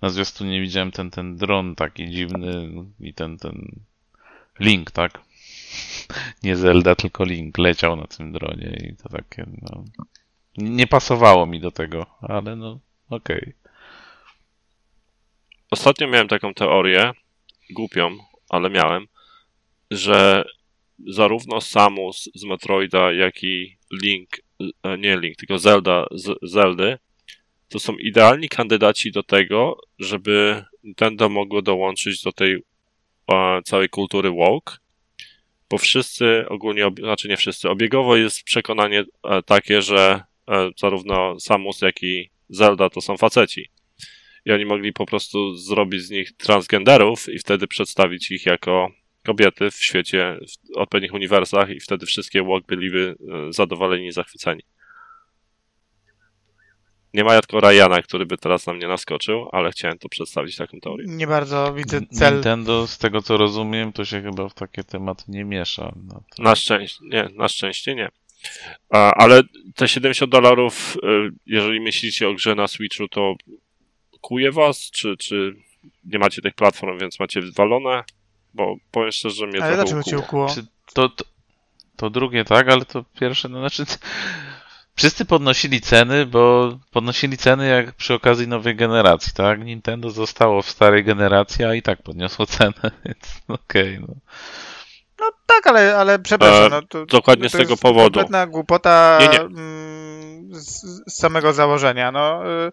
[0.03, 2.69] na zwiastunie widziałem ten, ten dron taki dziwny
[3.01, 3.81] i ten, ten
[4.61, 5.21] Link, tak?
[6.43, 9.85] Nie Zelda, tylko Link leciał na tym dronie i to takie, no...
[10.57, 12.81] Nie pasowało mi do tego, ale no,
[13.11, 13.53] okej.
[15.71, 17.13] Ostatnio miałem taką teorię,
[17.71, 19.07] głupią, ale miałem,
[19.91, 20.45] że
[21.07, 24.29] zarówno Samus z Metroida, jak i Link,
[24.83, 26.99] e, nie Link, tylko Zelda z Zeldy,
[27.69, 32.59] to są idealni kandydaci do tego, żeby Nintendo mogło dołączyć do tej
[33.33, 34.77] e, całej kultury woke,
[35.71, 41.81] bo wszyscy ogólnie, znaczy nie wszyscy, obiegowo jest przekonanie e, takie, że e, zarówno Samus,
[41.81, 43.71] jak i Zelda to są faceci
[44.45, 48.91] i oni mogli po prostu zrobić z nich transgenderów i wtedy przedstawić ich jako
[49.25, 50.39] kobiety w świecie,
[50.75, 53.15] w odpowiednich uniwersach i wtedy wszystkie walk byliby
[53.49, 54.63] e, zadowoleni i zachwyceni.
[57.15, 60.81] Nie ma tylko Ryana, który by teraz na mnie naskoczył, ale chciałem to przedstawić taką
[60.81, 61.05] teorię.
[61.09, 62.35] Nie bardzo widzę cel.
[62.35, 65.93] Nintendo, z tego co rozumiem, to się chyba w takie tematy nie miesza.
[66.09, 66.43] No to...
[66.43, 68.09] Na szczęście, nie, na szczęście nie.
[68.91, 69.43] A, ale
[69.75, 73.35] te 70 dolarów, y, jeżeli myślicie o grze na Switchu, to
[74.21, 75.57] kuje was, czy, czy
[76.05, 78.05] nie macie tych platform, więc macie wywalone?
[78.55, 80.45] Bo powiem szczerze, że mnie Ale trochę dlaczego cię ukuło.
[80.45, 80.55] ukuło?
[80.55, 81.25] Czy to, to,
[81.97, 83.85] to drugie tak, ale to pierwsze, no znaczy
[84.97, 89.65] wszyscy podnosili ceny, bo podnosili ceny jak przy okazji nowej generacji, tak?
[89.65, 94.15] Nintendo zostało w starej generacji, a i tak podniosło cenę, więc okej, no.
[95.21, 96.67] No tak, ale, ale przepraszam.
[96.67, 98.05] E, no, to, dokładnie to z tego jest powodu.
[98.21, 99.41] Kompletna głupota Nie, nie.
[99.41, 102.13] mm, Z, z samego założenia.
[102.13, 102.73] No, y,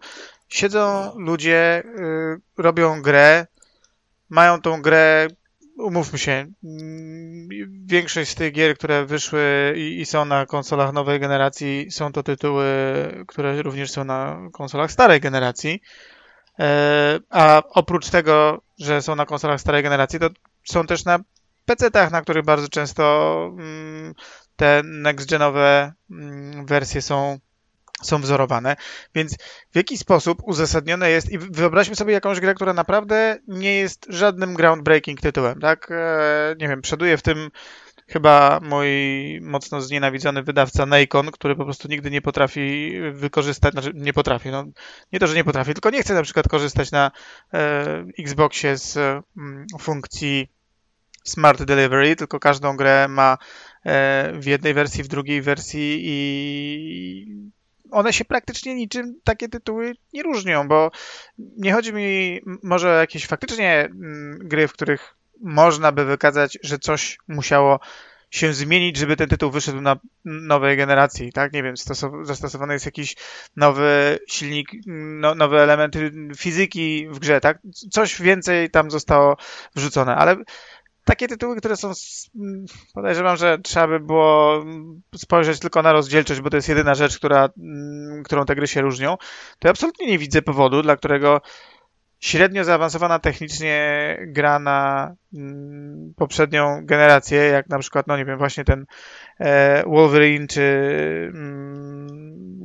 [0.49, 3.47] siedzą ludzie, y, robią grę,
[4.29, 5.27] mają tą grę,
[5.77, 6.31] umówmy się,
[6.63, 7.49] mm,
[7.85, 12.23] większość z tych gier, które wyszły i, i są na konsolach nowej generacji, są to
[12.23, 12.65] tytuły,
[13.27, 15.81] które również są na konsolach starej generacji.
[16.59, 20.29] E, A oprócz tego, że są na konsolach starej generacji, to
[20.63, 21.19] są też na
[21.65, 24.13] PC-tach, na których bardzo często mm,
[24.55, 27.39] te next-genowe mm, wersje są,
[28.03, 28.75] są wzorowane.
[29.15, 29.35] Więc
[29.71, 34.53] w jaki sposób uzasadnione jest, i wyobraźmy sobie jakąś grę, która naprawdę nie jest żadnym
[34.53, 35.91] groundbreaking tytułem, tak?
[35.91, 37.49] E, nie wiem, przoduje w tym
[38.07, 38.89] chyba mój
[39.41, 44.65] mocno znienawidzony wydawca Nacon, który po prostu nigdy nie potrafi wykorzystać, znaczy nie potrafi, no
[45.13, 47.11] nie to, że nie potrafi, tylko nie chce na przykład korzystać na
[47.53, 48.97] e, Xboxie z
[49.37, 50.49] mm, funkcji
[51.23, 53.37] Smart Delivery, tylko każdą grę ma
[53.85, 57.51] e, w jednej wersji, w drugiej wersji i
[57.91, 60.91] one się praktycznie niczym takie tytuły nie różnią, bo
[61.37, 66.79] nie chodzi mi może o jakieś faktycznie mm, gry, w których można by wykazać, że
[66.79, 67.79] coś musiało
[68.31, 71.53] się zmienić, żeby ten tytuł wyszedł na nowej generacji, tak?
[71.53, 71.75] Nie wiem,
[72.23, 73.15] zastosowany jest jakiś
[73.55, 77.59] nowy silnik, no, nowe elementy fizyki w grze, tak?
[77.91, 79.37] Coś więcej tam zostało
[79.75, 80.35] wrzucone, ale
[81.07, 81.91] takie tytuły, które są,
[82.93, 84.65] podejrzewam, że trzeba by było
[85.15, 87.49] spojrzeć tylko na rozdzielczość, bo to jest jedyna rzecz, która,
[88.23, 89.17] którą te gry się różnią,
[89.59, 91.41] to ja absolutnie nie widzę powodu, dla którego
[92.19, 95.11] średnio zaawansowana technicznie gra na
[96.15, 98.85] poprzednią generację, jak na przykład, no nie wiem, właśnie ten
[99.39, 101.31] e, Wolverine, czy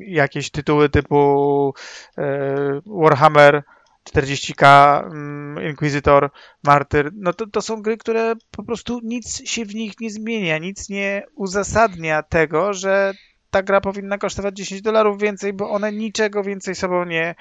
[0.06, 1.74] jakieś tytuły typu
[2.18, 3.62] e, Warhammer
[4.10, 4.66] 40k,
[5.06, 6.30] mm, Inquisitor,
[6.64, 10.58] Martyr, no to, to są gry, które po prostu nic się w nich nie zmienia,
[10.58, 13.12] nic nie uzasadnia tego, że
[13.50, 17.34] ta gra powinna kosztować 10 dolarów więcej, bo one niczego więcej sobą nie,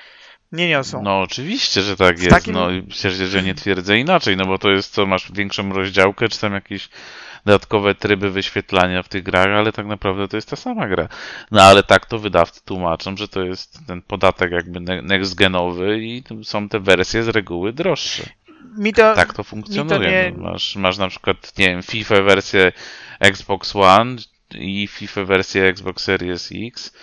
[0.52, 1.02] nie niosą.
[1.04, 2.36] No oczywiście, że tak W jest.
[2.36, 6.30] takim- No przecież że nie twierdzę inaczej, no bo to jest co, masz większą rozdziałkę,
[6.30, 6.90] czy tam jakieś
[7.46, 11.08] dodatkowe tryby wyświetlania w tych grach, ale tak naprawdę to jest ta sama gra.
[11.52, 16.00] No ale tak to wydawcy tłumaczą, że to jest ten podatek jakby ne- next genowy
[16.04, 18.24] i to są te wersje z reguły droższe.
[18.24, 20.10] To, Tak to funkcjonuje.
[20.12, 22.72] nie- No, masz, masz na przykład, nie wiem, FIFA wersję
[23.20, 24.16] Xbox One
[24.56, 26.94] i FIFA wersję Xbox Series X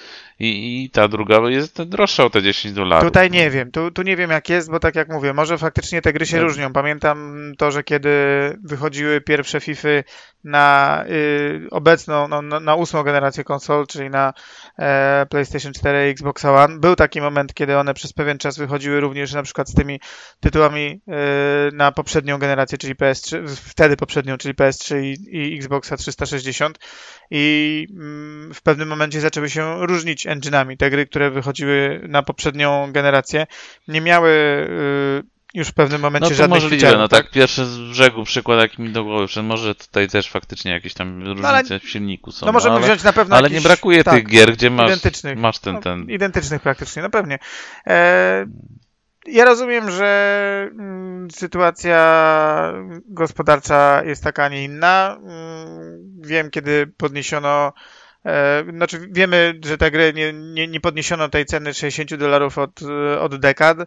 [0.40, 3.05] i, i ta druga jest droższa o te 10 dolarów.
[3.05, 6.03] Tutaj nie wiem, tu, tu nie wiem jak jest, bo tak jak mówię, może faktycznie
[6.03, 6.42] te gry się No.
[6.42, 6.72] różnią.
[6.72, 8.11] Pamiętam to, że kiedy
[8.64, 9.88] wychodziły pierwsze FIFA
[10.44, 14.33] na y, obecną, no, na, na ósmą generację konsol, czyli na
[14.79, 19.01] e, PlayStation 4 i Xbox One, był taki moment, kiedy one przez pewien czas wychodziły
[19.01, 20.01] również na przykład z tymi
[20.40, 21.12] tytułami y,
[21.72, 26.79] na poprzednią generację, czyli PS3, wtedy poprzednią, czyli PS3 i, i Xboxa 360
[27.31, 30.77] i mm, w pewnym momencie zaczęły się różnić engine'ami.
[30.77, 33.47] Te gry, które wychodziły na poprzednią generację,
[33.88, 37.67] nie miały y, już w pewnym No momencie to żadnych możliwe, feature'ów, no tak pierwszy
[37.67, 41.49] z brzegu przykład jaki mi do głowy przyszedł, może tutaj też faktycznie jakieś tam różnice
[41.49, 44.14] ale- w silniku są, No możemy ale, wziąć na pewno ale jakiś, nie brakuje tak,
[44.14, 45.38] tych gier, gdzie masz, identycznych.
[45.38, 47.38] masz ten, no, ten, Identycznych praktycznie, no pewnie.
[47.87, 48.47] E,
[49.27, 52.73] ja rozumiem, że mm, sytuacja
[53.07, 55.17] gospodarcza jest taka, a nie inna.
[55.21, 57.73] Mm, wiem, kiedy podniesiono
[58.74, 62.81] znaczy wiemy, że te gry nie, nie, nie podniesiono tej ceny 60 dolarów od,
[63.20, 63.78] od dekad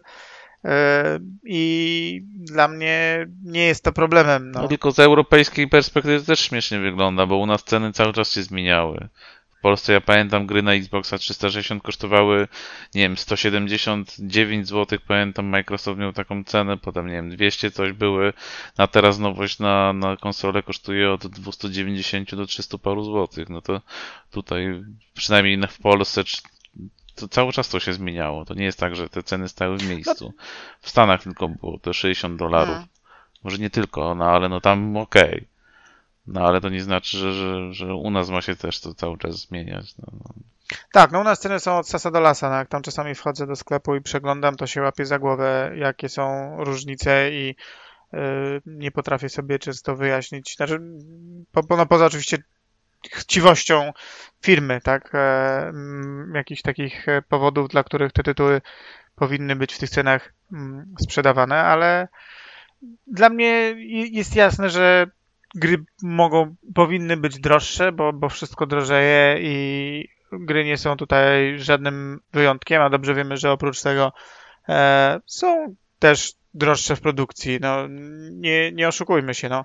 [0.64, 4.50] e, i dla mnie nie jest to problemem.
[4.50, 4.62] No.
[4.62, 4.68] No.
[4.68, 9.08] tylko z europejskiej perspektywy też śmiesznie wygląda, bo u nas ceny cały czas się zmieniały.
[9.62, 12.48] W Polsce ja pamiętam gry na Xboxa 360 kosztowały,
[12.94, 18.32] nie wiem, 179 zł, pamiętam Microsoft miał taką cenę, potem nie wiem, 200 coś były,
[18.76, 23.48] a teraz nowość na, na konsolę kosztuje od 290 do 300 paru złotych.
[23.48, 23.80] No to
[24.30, 24.82] tutaj
[25.14, 26.24] przynajmniej na- w Polsce
[27.14, 28.44] to cały czas to się zmieniało.
[28.44, 30.32] To nie jest tak, że te ceny stały w miejscu.
[30.80, 32.76] W Stanach tylko było to 60 dolarów.
[32.76, 32.88] Mm.
[33.44, 35.51] Może nie tylko, no ale no tam okej.
[36.26, 39.18] No ale to nie znaczy, że, że, że u nas ma się też to cały
[39.18, 39.98] czas zmieniać.
[39.98, 40.34] No, no.
[40.92, 42.50] Tak, no u nas ceny są od sasa do lasa.
[42.50, 46.08] No jak tam czasami wchodzę do sklepu i przeglądam, to się łapię za głowę, jakie
[46.08, 47.54] są różnice i
[48.14, 48.16] y,
[48.66, 50.56] nie potrafię sobie często wyjaśnić.
[50.56, 50.80] Znaczy,
[51.52, 52.38] po, no poza oczywiście
[53.10, 53.92] chciwością
[54.42, 55.10] firmy, tak?
[55.14, 55.72] E,
[56.34, 58.60] jakichś takich e, powodów, dla których te tytuły
[59.14, 62.08] powinny być w tych cenach mm, sprzedawane, ale
[63.06, 63.74] dla mnie
[64.10, 65.06] jest jasne, że
[65.54, 72.20] gry mogą, powinny być droższe, bo, bo wszystko drożeje i gry nie są tutaj żadnym
[72.32, 74.12] wyjątkiem, a dobrze wiemy, że oprócz tego
[74.68, 77.58] e, są też droższe w produkcji.
[77.60, 77.88] No,
[78.30, 79.64] nie, nie oszukujmy się, no.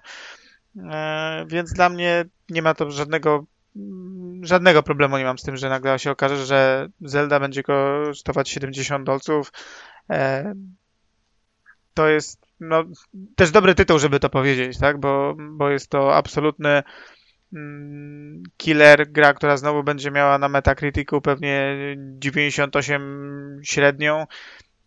[0.92, 3.46] E, więc dla mnie nie ma to żadnego
[4.42, 9.06] żadnego problemu nie mam z tym, że nagle się okaże, że Zelda będzie kosztować 70
[9.06, 9.52] dolców.
[11.98, 12.84] To jest no,
[13.36, 15.00] też dobry tytuł, żeby to powiedzieć, tak?
[15.00, 16.84] Bo, bo jest to absolutny
[17.54, 24.26] mm, killer, gra, która znowu będzie miała na Metacriticu pewnie 98 średnią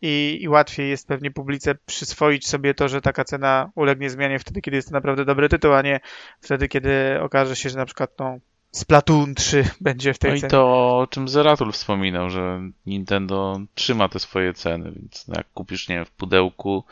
[0.03, 4.61] i, i łatwiej jest pewnie publice przyswoić sobie to, że taka cena ulegnie zmianie wtedy,
[4.61, 6.01] kiedy jest to naprawdę dobry tytuł, a nie
[6.41, 8.39] wtedy, kiedy okaże się, że na przykład no,
[8.73, 10.51] Splatoon 3 będzie w tej no i cenie.
[10.51, 10.63] to
[10.99, 16.05] o czym Zeratul wspominał, że Nintendo trzyma te swoje ceny, więc jak kupisz, nie wiem,
[16.05, 16.85] w pudełku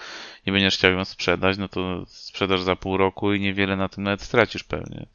[0.46, 4.04] i będziesz chciał ją sprzedać, no to sprzedasz za pół roku i niewiele na tym
[4.04, 5.06] nawet stracisz pewnie.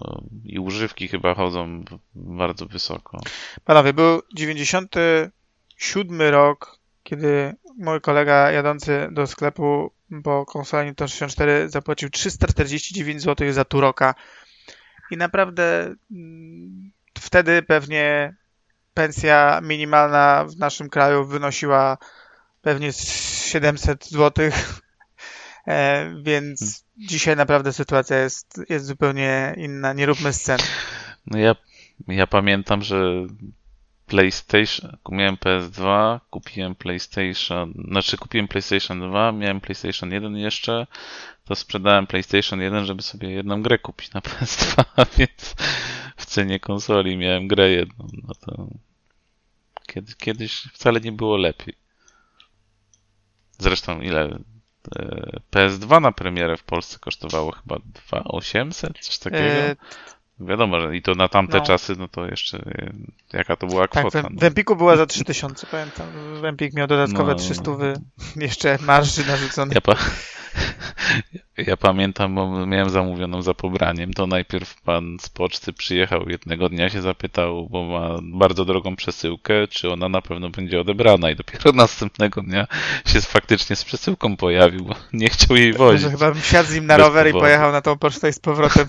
[0.00, 1.84] No, I używki chyba chodzą
[2.14, 3.20] bardzo wysoko.
[3.64, 9.90] Panowie, był 97 rok, kiedy mój kolega jadący do sklepu
[10.24, 14.14] po konsolę Nintendo 64 zapłacił 349 zł za Turoka.
[15.10, 18.34] I naprawdę mm, wtedy pewnie
[18.94, 21.98] pensja minimalna w naszym kraju wynosiła
[22.62, 23.08] pewnie z
[23.44, 24.50] 700 zł,
[25.66, 29.92] e, więc dzisiaj naprawdę sytuacja jest, jest zupełnie inna.
[29.92, 30.58] Nie róbmy scen.
[31.26, 31.54] No ja,
[32.08, 33.26] ja pamiętam, że
[34.06, 40.86] PlayStation, miałem PS2, kupiłem PlayStation, znaczy kupiłem PlayStation 2, miałem PlayStation 1 jeszcze,
[41.44, 44.84] to sprzedałem PlayStation 1, żeby sobie jedną grę kupić na PS2,
[45.18, 45.54] więc
[46.16, 48.66] w cenie konsoli miałem grę jedną, no to
[49.86, 51.74] kiedy, kiedyś wcale nie było lepiej.
[53.58, 54.38] Zresztą ile
[54.96, 59.80] e, PS2 na premierę w Polsce kosztowało chyba 2800, coś takiego.
[60.40, 61.64] Wiadomo, że i to na tamte No.
[61.64, 62.92] czasy, no to jeszcze e,
[63.32, 64.28] jaka to była tak, kwota.
[64.28, 64.46] w, no.
[64.46, 66.06] Empiku była za 3000, pamiętam.
[66.40, 67.38] W Empik miał dodatkowe No.
[67.38, 67.70] 300
[68.36, 69.74] jeszcze marży narzucone.
[69.74, 69.94] Ja, pa...
[71.66, 76.90] ja pamiętam, bo miałem zamówioną za pobraniem, to najpierw pan z poczty przyjechał jednego dnia,
[76.90, 81.72] się zapytał, bo ma bardzo drogą przesyłkę, czy ona na pewno będzie odebrana i dopiero
[81.82, 82.66] następnego dnia
[83.06, 86.10] się faktycznie z przesyłką pojawił, bo nie chciał jej wozić.
[86.10, 87.44] Chyba bym siadł z nim na Bez rower i powodu.
[87.44, 88.86] pojechał na tą pocztę i z powrotem.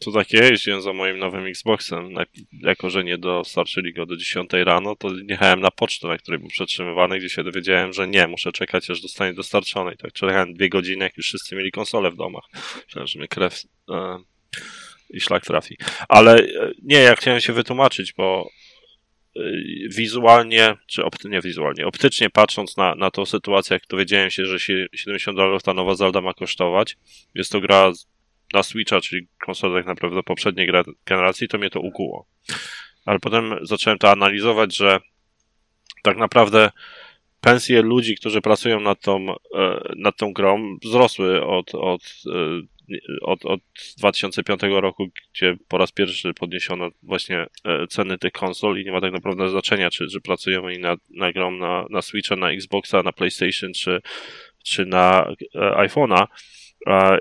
[0.00, 2.14] To takie jeździłem za moim nowym Xboxem.
[2.52, 6.48] Jako, że nie dostarczyli go do 10 rano, to jechałem na pocztę, na której był
[6.48, 9.94] przetrzymywany, gdzie się dowiedziałem, że nie, muszę czekać, aż dostanie dostarczony.
[9.94, 12.44] I tak czekałem dwie godziny, jak już wszyscy mieli konsole w domach.
[12.86, 14.18] Myślałem, że mnie krew e,
[15.10, 15.76] i szlak trafi.
[16.08, 18.48] Ale e, nie, ja chciałem się wytłumaczyć, bo
[19.96, 24.60] wizualnie, czy opt, nie wizualnie, optycznie patrząc na, na tą sytuację, jak dowiedziałem się, że
[24.60, 26.96] się 70 dolarów ta nowa Zelda ma kosztować,
[27.34, 27.92] jest to gra
[28.54, 30.68] na Switcha, czyli konsolę tak naprawdę poprzedniej
[31.06, 32.26] generacji, to mnie to ukuło.
[33.04, 35.00] Ale potem zacząłem to analizować, że
[36.02, 36.70] tak naprawdę
[37.40, 42.60] pensje ludzi, którzy pracują nad tą, e, nad tą grą, wzrosły od, od, e,
[43.22, 43.60] od, od
[43.98, 49.00] 2005 roku, gdzie po raz pierwszy podniesiono właśnie e, ceny tych konsol i nie ma
[49.00, 53.02] tak naprawdę znaczenia, czy, czy pracują oni nad, nad grą na, na Switcha, na Xboxa,
[53.02, 54.00] na PlayStation, czy,
[54.64, 56.26] czy na e, iPhone'a.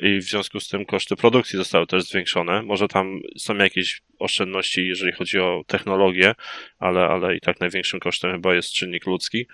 [0.02, 2.62] I w związku z tym koszty produkcji zostały też zwiększone.
[2.62, 6.36] Może tam są jakieś oszczędności, jeżeli chodzi o technologię,
[6.80, 9.48] ale, ale i tak największym kosztem chyba jest czynnik ludzki.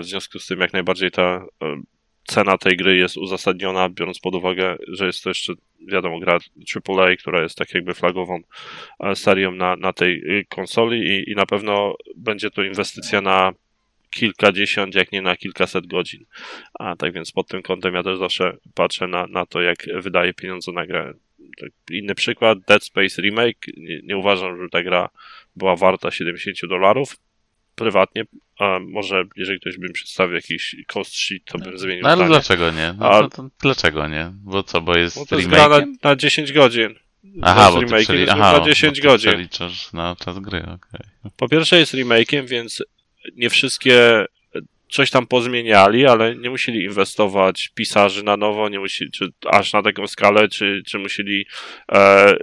[0.00, 1.82] W związku z tym jak najbardziej ta e,
[2.24, 5.52] cena tej gry jest uzasadniona, biorąc pod uwagę, że jest to jeszcze,
[5.88, 6.38] wiadomo, gra
[6.88, 8.40] AAA, która jest tak jakby flagową
[9.00, 13.52] e, serią na, na tej y, konsoli i, i na pewno będzie to inwestycja na
[14.10, 16.24] kilkadziesiąt, jak nie na kilkaset godzin.
[16.74, 20.34] A tak więc pod tym kątem ja też zawsze patrzę na, na to, jak wydaje
[20.34, 21.14] pieniądze na grę.
[21.60, 23.66] Tak, Inny przykład, Dead Space Remake.
[23.76, 25.08] Nie, nie uważam, że ta gra
[25.56, 27.16] była warta 70 dolarów.
[27.74, 28.24] Prywatnie,
[28.58, 32.16] a może jeżeli ktoś by mi przedstawił jakiś cost sheet, to bym zmienił No ale
[32.16, 32.28] zdanie.
[32.30, 32.94] dlaczego nie?
[32.98, 34.30] No A- to, to, dlaczego nie?
[34.44, 36.94] Bo co, bo jest Bo to jest gra na, na 10 godzin.
[37.42, 38.20] Aha, bo ty, remake'iem przeli...
[38.20, 39.30] jest Aha, na bo 10 ty godzin.
[39.30, 41.30] przeliczasz na czas gry, okej.
[41.36, 42.82] Po pierwsze jest remake'iem, więc
[43.36, 44.24] nie wszystkie
[44.90, 49.82] coś tam pozmieniali, ale nie musieli inwestować pisarzy na nowo, nie musieli, czy aż na
[49.82, 51.46] taką skalę, czy, czy musieli
[51.92, 52.34] e,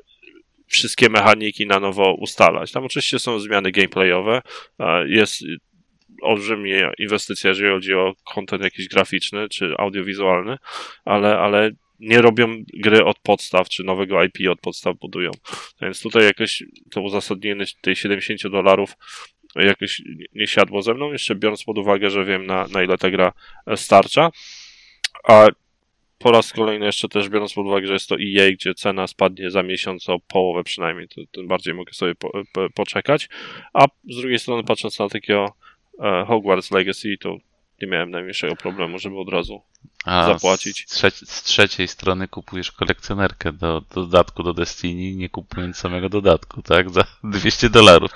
[0.71, 2.71] wszystkie mechaniki na nowo ustalać.
[2.71, 4.41] Tam oczywiście są zmiany gameplayowe,
[4.79, 5.43] e, jest
[6.21, 10.57] olbrzymia inwestycja, jeżeli chodzi o content jakiś graficzny, czy audiowizualny,
[11.05, 15.31] ale, ale nie robią gry od podstaw, czy nowego IP od podstaw budują.
[15.81, 18.93] Więc tutaj jakoś to uzasadnienie tej 70 dolarów
[19.55, 22.97] jakoś nie- nie siadło ze mną, jeszcze biorąc pod uwagę, że wiem na, na ile
[22.97, 23.33] ta gra
[23.67, 24.29] e, starcza.
[25.27, 25.47] A
[26.23, 29.51] po raz kolejny jeszcze też biorąc pod uwagę, że jest to EA, gdzie cena spadnie
[29.51, 33.29] za miesiąc o połowę przynajmniej, to tym bardziej mogę sobie po, po, poczekać.
[33.73, 35.53] A z drugiej strony patrząc na takiego
[35.99, 37.37] e, Hogwarts Legacy, to
[37.81, 39.61] nie miałem najmniejszego problemu, żeby od razu
[40.05, 40.85] A Zapłacić.
[40.87, 46.09] Z, trzeci, z trzeciej strony kupujesz kolekcjonerkę do, do dodatku do Destiny, nie kupując samego
[46.09, 46.89] dodatku, tak?
[46.89, 48.11] Za 200 dolarów.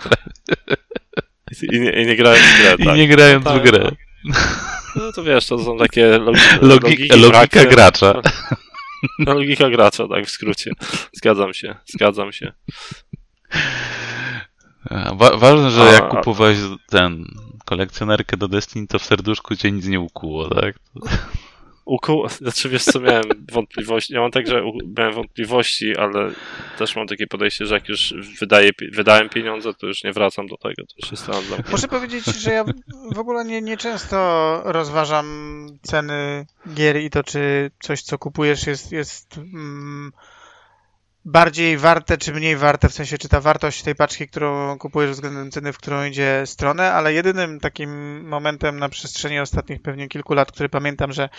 [1.72, 2.97] i nie, i nie grałem w grę, I tak.
[2.97, 3.91] nie grając tak, w grę.
[4.96, 8.22] No to wiesz, to są takie logi, Logi, logiki, logika gracza.
[9.20, 10.72] No, logika gracza, tak w skrócie.
[11.14, 12.54] Zgadzam się, zgadzam się.
[15.16, 16.58] Wa ważne, że jak kupowałeś
[16.90, 17.26] ten
[17.66, 20.76] kolekcjonerkę do Destiny, to w serduszku cię nic nie ukuło, tak?
[21.86, 22.28] Uku...
[22.42, 26.32] Znaczy wiesz co, miałem wątpliwości, ja mam tak, że u- miałem wątpliwości, ale
[26.78, 30.58] też mam takie podejście, że jak już wydaję, wydałem pieniądze, to już nie wracam do
[30.58, 31.58] tego, to już jest dla.
[31.72, 32.64] Muszę powiedzieć, że ja
[33.16, 35.26] w ogóle nie, nie często rozważam
[35.82, 40.12] ceny gier i to, czy coś, co kupujesz, jest, jest mm,
[41.26, 45.52] bardziej warte czy mniej warte, w sensie czy ta wartość tej paczki, którą kupujesz względem
[45.52, 50.52] ceny, w którą idzie stronę, ale jedynym takim momentem na przestrzeni ostatnich pewnie kilku lat,
[50.52, 51.30] który pamiętam, że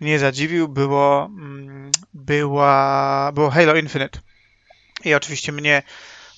[0.00, 4.20] mnie zadziwił, było, mm, była, było Halo Infinite.
[5.04, 5.82] I oczywiście mnie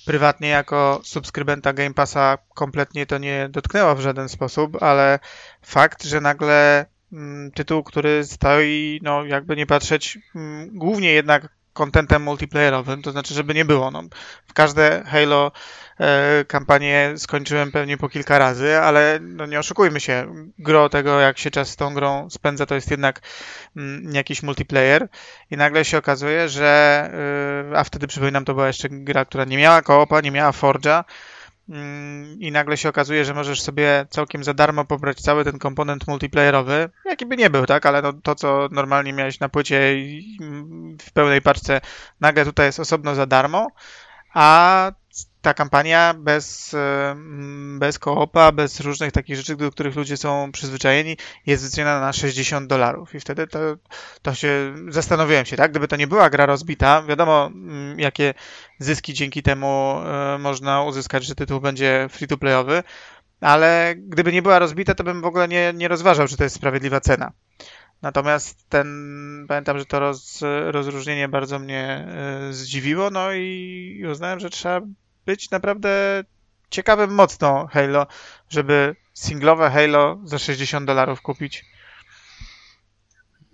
[0.05, 5.19] prywatnie jako subskrybenta Game Passa kompletnie to nie dotknęło w żaden sposób, ale
[5.61, 12.23] fakt, że nagle mm, tytuł, który stoi, no jakby nie patrzeć, mm, głównie jednak kontentem
[12.23, 13.91] multiplayerowym, to znaczy, żeby nie było.
[13.91, 14.03] No,
[14.47, 15.51] w każde Halo
[15.99, 21.37] e, kampanię skończyłem pewnie po kilka razy, ale no, nie oszukujmy się, gro tego, jak
[21.37, 23.21] się czas z tą grą spędza, to jest jednak
[23.77, 25.07] mm, jakiś multiplayer
[25.51, 27.09] i nagle się okazuje, że
[27.73, 31.03] e, a wtedy przypominam, to była jeszcze gra, która nie miała koopa, nie miała Forge'a,
[32.39, 36.89] i nagle się okazuje, że możesz sobie całkiem za darmo pobrać cały ten komponent multiplayerowy,
[37.05, 39.95] jaki by nie był, tak, ale no, to, co normalnie miałeś na płycie
[40.41, 41.81] mm, w pełnej paczce,
[42.19, 43.67] nagle tutaj jest osobno za darmo,
[44.33, 44.91] a
[45.41, 46.75] ta kampania bez,
[47.79, 52.67] bez koopa, bez różnych takich rzeczy, do których ludzie są przyzwyczajeni, jest wyceniona na 60
[52.67, 53.15] dolarów.
[53.15, 53.59] I wtedy to,
[54.21, 55.71] to się zastanowiłem się, tak?
[55.71, 58.33] Gdyby to nie była gra rozbita, wiadomo, mm, jakie
[58.79, 62.83] zyski dzięki temu e, można uzyskać, że tytuł będzie free-to-playowy,
[63.41, 66.55] ale gdyby nie była rozbita, to bym w ogóle nie, nie rozważał, czy to jest
[66.55, 67.31] sprawiedliwa cena.
[68.01, 72.07] Natomiast ten, pamiętam, że to roz, rozróżnienie bardzo mnie
[72.49, 74.81] e, zdziwiło, no i uznałem, że trzeba
[75.29, 76.23] być naprawdę
[76.69, 78.07] ciekawym mocno Halo,
[78.49, 81.65] żeby singlowe Halo za 60 dolarów kupić.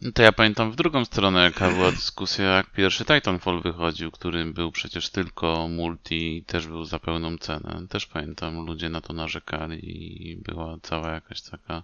[0.01, 4.45] No to ja pamiętam w drugą stronę, jaka była dyskusja, jak pierwszy Titanfall wychodził, który
[4.45, 7.87] był przecież tylko multi i też był za pełną cenę.
[7.89, 9.79] Też pamiętam, ludzie na to narzekali
[10.31, 11.83] i była cała jakaś taka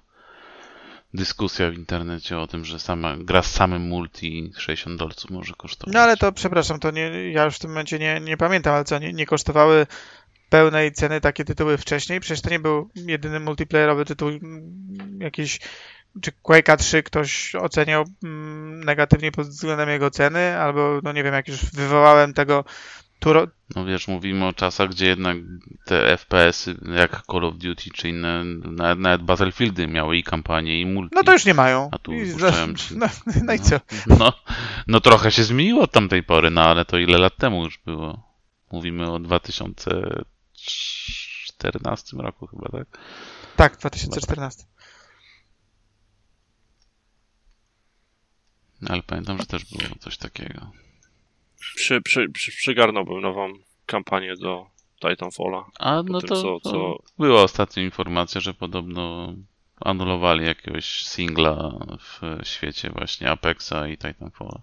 [1.14, 5.93] dyskusja w internecie o tym, że sama gra z samym multi 60 dolców może kosztować.
[5.93, 8.84] No ale to przepraszam, to nie, ja już w tym momencie nie, nie pamiętam, ale
[8.84, 9.88] co, nie, nie kosztowały
[10.49, 12.20] pełnej ceny takie tytuły wcześniej?
[12.20, 14.30] Przecież to nie był jedyny multiplayerowy tytuł
[15.20, 15.59] jakiś
[16.22, 18.05] czy Quake'a 3 ktoś oceniał
[18.86, 22.66] negatywnie pod względem jego ceny, albo no nie wiem, jak już wywołałem tego
[23.22, 23.47] Turo...
[23.76, 25.38] No wiesz, mówimy o czasach, gdzie jednak
[25.86, 30.86] te FPS-y, jak Call of Duty czy inne, nawet, nawet Battlefieldy miały i kampanię, i
[30.86, 31.15] multi.
[31.15, 31.89] No to już nie mają.
[31.91, 33.07] A tu I, wypuszczałem no,
[33.43, 33.80] no i co?
[34.19, 34.34] No,
[34.88, 38.32] no trochę się zmieniło od tamtej pory, no ale to ile lat temu już było?
[38.72, 42.88] Mówimy o 2014 roku chyba, tak?
[43.55, 44.63] Tak, 2014.
[48.89, 50.72] Ale pamiętam, że też było coś takiego
[51.62, 53.53] przy, przy, przy, przygarnąłbym nową
[53.86, 54.68] kampanię do
[55.01, 55.66] Titanfalla.
[55.80, 56.72] A no tym, to, co, co...
[56.72, 59.36] to była ostatnia informacja, że podobno
[59.80, 64.62] anulowali jakiegoś singla w świecie właśnie Apexa i Titanfalla.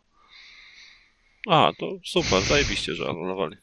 [1.49, 3.57] A, to super, zajebiście, że anulowali.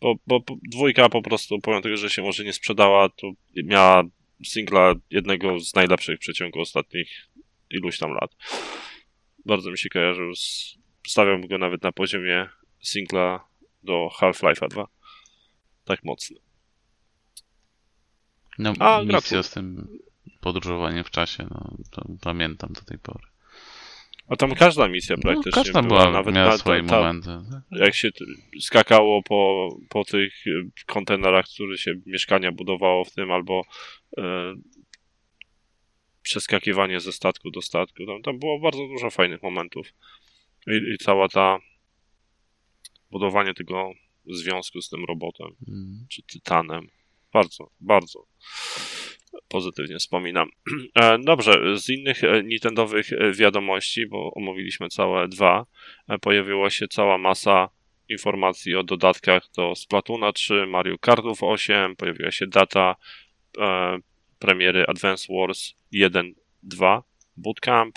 [0.00, 3.30] Bo, bo dwójka po prostu, pomimo tego, że się może nie sprzedała, to
[3.64, 4.02] miała
[4.44, 7.28] singla jednego z najlepszych w przeciągu ostatnich
[7.70, 8.36] iluś tam lat
[9.46, 10.34] bardzo mi się kojarzył.
[10.34, 10.74] Z,
[11.06, 12.48] stawiam go nawet na poziomie
[12.80, 13.48] singla
[13.82, 14.86] do Half-Life'a 2.
[15.84, 16.36] Tak mocny.
[18.58, 19.88] No, A, misja z tym
[20.40, 23.24] podróżowaniem w czasie, no, to pamiętam do tej pory.
[24.28, 26.96] A tam każda misja no, praktycznie no, każda była, była nawet miała ta, swoje ta,
[26.96, 27.28] momenty.
[27.50, 27.80] Tak?
[27.80, 28.08] Jak się
[28.60, 30.44] skakało po, po tych
[30.86, 33.62] kontenerach, które się mieszkania budowało w tym, albo
[34.18, 34.54] e,
[36.28, 38.06] przeskakiwanie ze statku do statku.
[38.06, 39.94] Tam, tam było bardzo dużo fajnych momentów.
[40.66, 41.58] I, i cała ta
[43.10, 43.92] budowanie tego
[44.26, 46.06] związku z tym robotem, mm.
[46.10, 46.88] czy tytanem.
[47.32, 48.26] Bardzo, bardzo
[49.48, 50.48] pozytywnie wspominam.
[50.94, 55.66] E, dobrze, z innych e, Nintendowych e, wiadomości, bo omówiliśmy całe dwa,
[56.20, 57.68] pojawiła się cała masa
[58.08, 62.96] informacji o dodatkach do Splatoona 3, Mario Kartów 8, pojawiła się data
[64.38, 67.02] premiery Advance Wars 1, 2,
[67.36, 67.94] Bootcamp,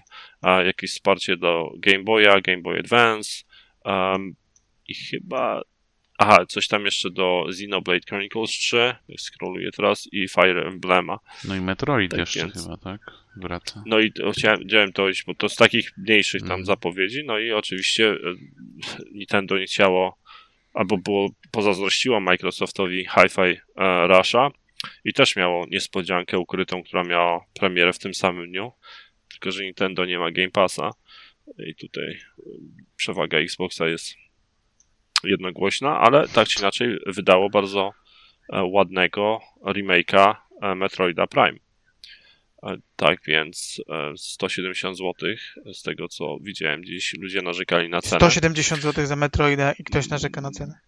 [0.66, 3.44] jakieś wsparcie do Game Boya, Game Boy Advance
[3.86, 4.36] um,
[4.88, 5.62] i chyba
[6.24, 11.20] Aha, coś tam jeszcze do Xenoblade Chronicles 3, scrolluję teraz, i Fire Emblema.
[11.48, 12.64] No i Metroid tak jeszcze więc...
[12.64, 13.02] chyba, tak?
[13.38, 13.84] Wraca.
[13.86, 16.66] No i chciałem, chciałem to iść, bo to z takich mniejszych tam mm.
[16.66, 18.18] zapowiedzi, no i oczywiście e,
[19.12, 20.18] Nintendo nie chciało,
[20.74, 24.52] albo było, pozazdrościło Microsoftowi Hi-Fi uh, Rusha,
[25.06, 28.72] i też miało niespodziankę ukrytą, która miała premierę w tym samym dniu.
[29.32, 30.90] Tylko, że Nintendo nie ma Game Passa.
[31.68, 32.20] I tutaj y,
[32.96, 34.16] przewaga Xboxa jest
[35.24, 37.92] jednogłośna, ale tak czy inaczej wydało bardzo
[38.54, 41.58] e, ładnego remake'a e, Metroida Prime.
[42.64, 45.14] E, Tak więc e, 170 zł,
[45.74, 48.20] z tego co widziałem dziś, ludzie narzekali na cenę.
[48.20, 50.80] 170 zł za Metroida i ktoś narzeka na cenę.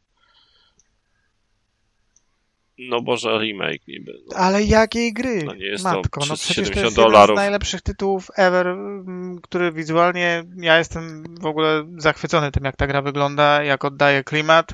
[2.78, 4.13] No może remake niby.
[4.30, 4.38] No.
[4.38, 5.43] Ale jakiej gry?
[5.43, 7.36] No nie jest to Matko, no przez przecież to 70 jest jeden dolarów.
[7.36, 12.88] z najlepszych tytułów ever, mm, który wizualnie, ja jestem w ogóle zachwycony tym, jak ta
[12.88, 14.74] gra wygląda, jak oddaje klimat,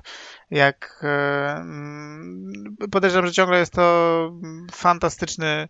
[0.52, 4.32] jak e, mm, podejrzewam, że ciągle jest to
[4.72, 5.68] fantastyczny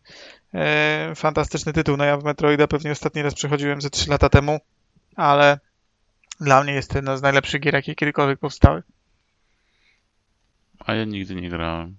[0.53, 1.97] e, fantastyczny tytuł.
[1.97, 4.59] No ja w Metroida pewnie ostatni raz przechodziłem ze 3 lata temu,
[5.15, 5.59] ale
[6.41, 8.83] dla mnie jest to jedna z najlepszych gier, jakie kiedykolwiek powstały.
[10.79, 11.95] A ja nigdy nie grałem.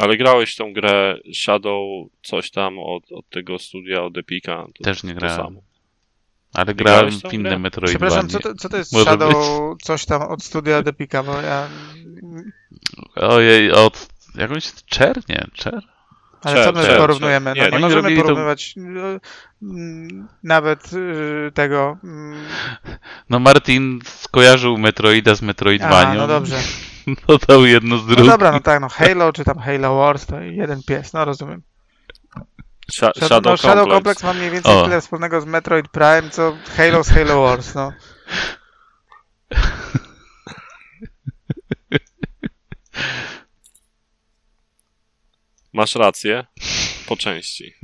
[0.00, 4.66] Ale grałeś w tą grę Shadow, coś tam od, od tego studia, od Epica.
[4.78, 5.36] To, Też nie to grałem.
[5.38, 5.60] samo.
[6.54, 7.58] Ale grałem w inne grę?
[7.58, 7.98] Metroidvanie.
[7.98, 9.34] Przepraszam, co to, co to jest Może Shadow,
[9.74, 9.82] być.
[9.86, 11.68] coś tam od studia Depika, bo ja...
[13.16, 14.08] Ojej, od...
[14.34, 15.20] Jakąś Czer?
[15.28, 15.82] Nie, Czer?
[16.42, 17.54] Ale Czer, co my czer, porównujemy?
[17.54, 17.56] czer.
[17.56, 19.20] No, Nie, nie oni możemy robili to- porównywać y,
[20.42, 21.98] nawet y, tego...
[22.04, 22.44] mm,
[23.30, 26.10] No Martin skojarzył Metroida z Metroidvanią.
[26.10, 26.56] A, no dobrze.
[27.28, 28.26] Dodał jedno z No drugim.
[28.26, 31.62] dobra, no tak, no Halo czy tam Halo Wars to jeden pies, no rozumiem.
[32.92, 33.94] Sha- Shadow, Shadow, no, Shadow Complex.
[33.94, 34.84] Complex ma mniej więcej O.
[34.84, 37.92] tyle wspólnego z Metroid Prime, co Halo z Halo Wars, no.
[45.72, 46.46] Masz rację,
[47.06, 47.74] po części.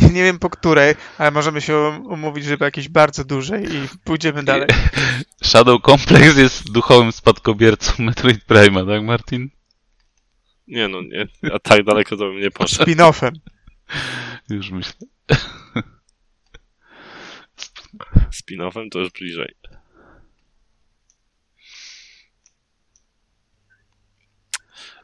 [0.14, 4.68] Nie wiem po której, ale możemy się umówić, żeby jakieś bardzo dużej i pójdziemy dalej.
[5.44, 9.50] Shadow Complex jest duchowym spadkobiercą Metroid Prime'a, tak Martin?
[10.68, 12.90] Nie no, nie, a tak daleko to bym nie poszedł.
[12.90, 13.30] Spin-offem.
[14.50, 15.06] Już myślę.
[18.32, 19.54] Spin-offem to już bliżej.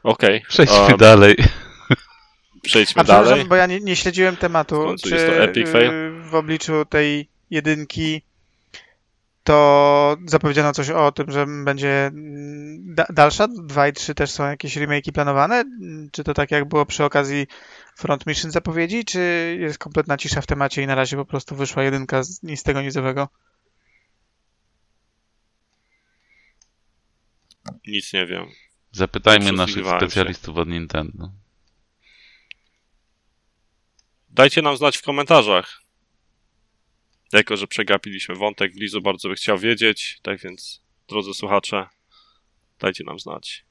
[0.03, 1.37] Okej, Przejdźmy um, dalej.
[2.63, 3.45] Przejdźmy A dalej.
[3.45, 5.91] bo ja nie, nie śledziłem tematu, czy jest to epic fail?
[5.91, 8.23] y, w obliczu tej jedynki
[9.45, 13.49] to zapowiedziano coś o tym, że będzie mm, da dalsza?
[13.49, 15.55] 2 i 3 też są jakieś remake'i planowane?
[15.61, 17.47] Mm, Czy to tak jak było przy okazji
[17.97, 21.83] Front Mission zapowiedzi, czy jest kompletna cisza w temacie i na razie po prostu wyszła
[21.83, 23.29] jedynka z nic tego nizowego?
[27.87, 28.47] Nic nie wiem.
[28.93, 30.07] Zapytajmy naszych Przysłuchiwałem się.
[30.07, 31.31] specjalistów od Nintendo.
[34.33, 35.83] Dajcie nam znać w komentarzach.
[37.33, 41.87] Jako, że przegapiliśmy wątek, Blizu bardzo by chciał wiedzieć, tak więc, drodzy słuchacze,
[42.79, 43.65] dajcie nam znać.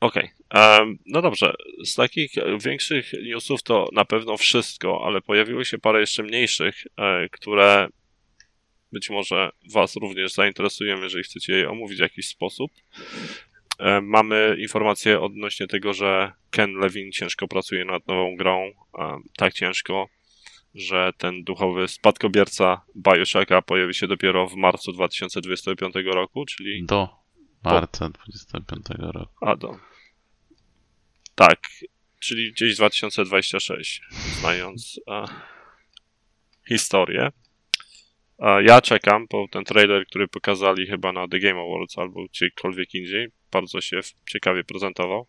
[0.00, 1.52] Okej, em, no dobrze.
[1.84, 2.32] Z takich
[2.64, 7.88] większych newsów to na pewno wszystko, ale pojawiło się parę jeszcze mniejszych, e, które
[8.92, 12.72] być może Was również zainteresują, jeżeli chcecie je omówić w jakiś sposób.
[13.78, 18.70] E, Mamy informację odnośnie tego, że Ken Levin ciężko pracuje nad nową grą.
[18.98, 20.08] e, Tak ciężko,
[20.74, 27.08] że ten duchowy spadkobierca Bioshocka pojawi się dopiero w marcu 2025 roku, czyli Do
[27.64, 29.32] marca 25 roku.
[29.46, 29.76] a do.
[31.34, 31.68] Tak,
[32.20, 34.02] czyli gdzieś 2026,
[34.40, 35.24] znając e,
[36.68, 37.28] historię.
[38.38, 42.94] E, ja czekam po ten trailer, który pokazali chyba na The Game Awards albo gdziekolwiek
[42.94, 43.28] indziej.
[43.52, 45.26] Bardzo się ciekawie prezentował.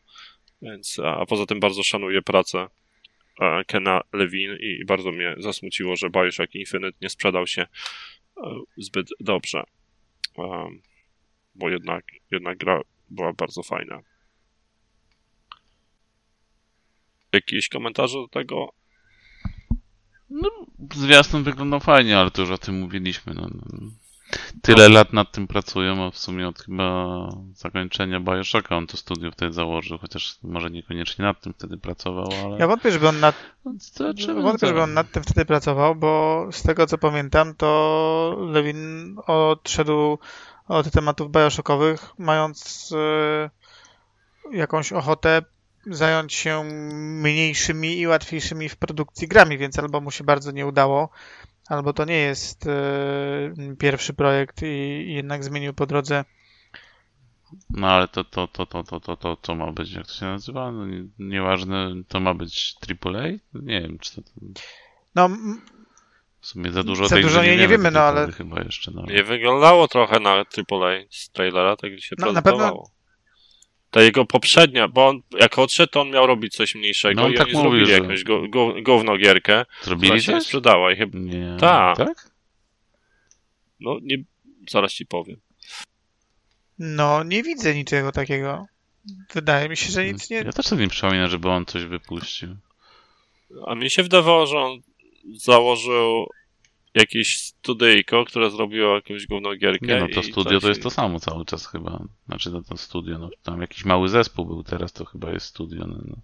[0.61, 2.67] Więc, a, poza tym bardzo szanuję pracę
[3.41, 7.67] e, Kena Levine i, bardzo mnie zasmuciło, że Bioshock Infinite nie sprzedał się e,
[8.77, 9.63] zbyt dobrze.
[10.37, 10.81] Em,
[11.55, 14.01] bo jednak, jednak gra była bardzo fajna.
[17.33, 18.73] Jakieś komentarze do tego?
[20.29, 20.49] No,
[20.93, 23.33] zwiastun wyglądał fajnie, ale to już o tym mówiliśmy.
[23.33, 23.91] No, no.
[24.61, 29.31] Tyle lat nad tym pracują, a w sumie od chyba zakończenia Bioshocka on to studio
[29.31, 32.59] wtedy założył, chociaż może niekoniecznie nad tym wtedy pracował, ale...
[32.59, 33.35] Ja wątpię, żeby on nad
[34.43, 40.17] Wątpię, żeby on nad tym wtedy pracował, bo z tego co pamiętam, to Lewin odszedł
[40.67, 43.49] od tematów bioshockowych, mając e,
[44.57, 45.41] jakąś ochotę
[45.85, 46.63] zająć się
[46.93, 51.09] mniejszymi i łatwiejszymi w produkcji grami, więc albo mu się bardzo nie udało,
[51.69, 54.65] albo to nie jest e, pierwszy projekt i,
[55.09, 56.25] i jednak zmienił po drodze.
[57.69, 60.25] No ale to, to, to, to, to, to, to, co ma być, jak to się
[60.25, 60.71] nazywa?
[60.71, 63.21] No, nie, nieważne, to ma być AAA?
[63.53, 64.29] Nie wiem, czy to, to
[65.15, 65.29] No,
[66.41, 68.91] w sumie za dużo Za tej dużo grze nie- nie wiemy, no, ale- Chyba jeszcze,
[68.91, 69.03] no.
[69.05, 72.89] Nie wyglądało trochę na AAA z trailera, tak jak się No, na prezentowało.
[73.97, 77.33] Ta jego poprzednia, bo on, jak odszedł, to on miał robić coś mniejszego No, on
[77.33, 80.91] i tak oni mówił, zrobili że- jakąś go, go, gównogierkę, która Zrobili się nie sprzedała
[80.91, 81.57] i chyba, Nie.
[81.59, 81.97] Tak.
[81.97, 82.31] Tak?
[83.79, 84.17] no nie,
[84.69, 85.37] zaraz ci powiem.
[86.79, 88.65] No, nie widzę niczego takiego.
[89.33, 90.37] Wydaje mi się, że nic nie...
[90.37, 92.55] Ja też sobie nie przypominam, żeby on coś wypuścił.
[93.67, 94.79] A mi się wydawało, że on
[95.35, 96.27] założył
[96.97, 99.87] jakieś studyjko, które zrobiło jakąś główną gierkę.
[99.87, 102.03] Nie no, to studio to jest to samo cały czas chyba.
[102.25, 105.87] Znaczy to, to studio, no tam jakiś mały zespół był teraz, to chyba jest studio.
[105.87, 106.15] No, no.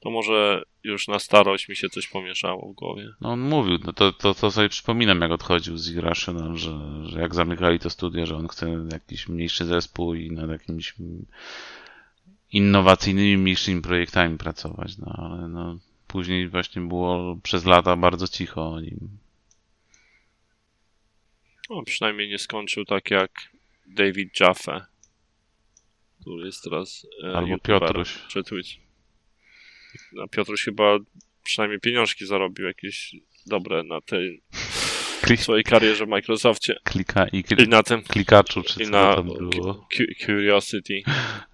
[0.00, 3.08] To może już na starość mi się coś pomieszało w głowie.
[3.20, 7.20] no on mówił, no to, to, to sobie przypominam jak odchodził z Irrational, że, że
[7.20, 10.94] jak zamykali to studio, że on chce jakiś mniejszy zespół i nad jakimiś
[12.52, 15.78] innowacyjnymi, mniejszymi projektami pracować, no ale no
[16.08, 18.98] później właśnie było przez lata bardzo cicho o nim.
[21.70, 23.30] No, przynajmniej nie skończył tak jak
[23.86, 24.86] David Jaffe,
[26.20, 28.18] który jest teraz e, Albo Piotruś.
[28.28, 28.70] Czy Twitch.
[30.24, 30.98] A Piotruś chyba
[31.44, 34.42] przynajmniej pieniążki zarobił jakieś dobre na tej
[35.22, 36.76] Klik, swojej karierze w Microsoftie.
[36.84, 39.74] klika i I klik, na tym, klikaczu, czy i co na tam było.
[39.96, 41.02] Cu- Curiosity.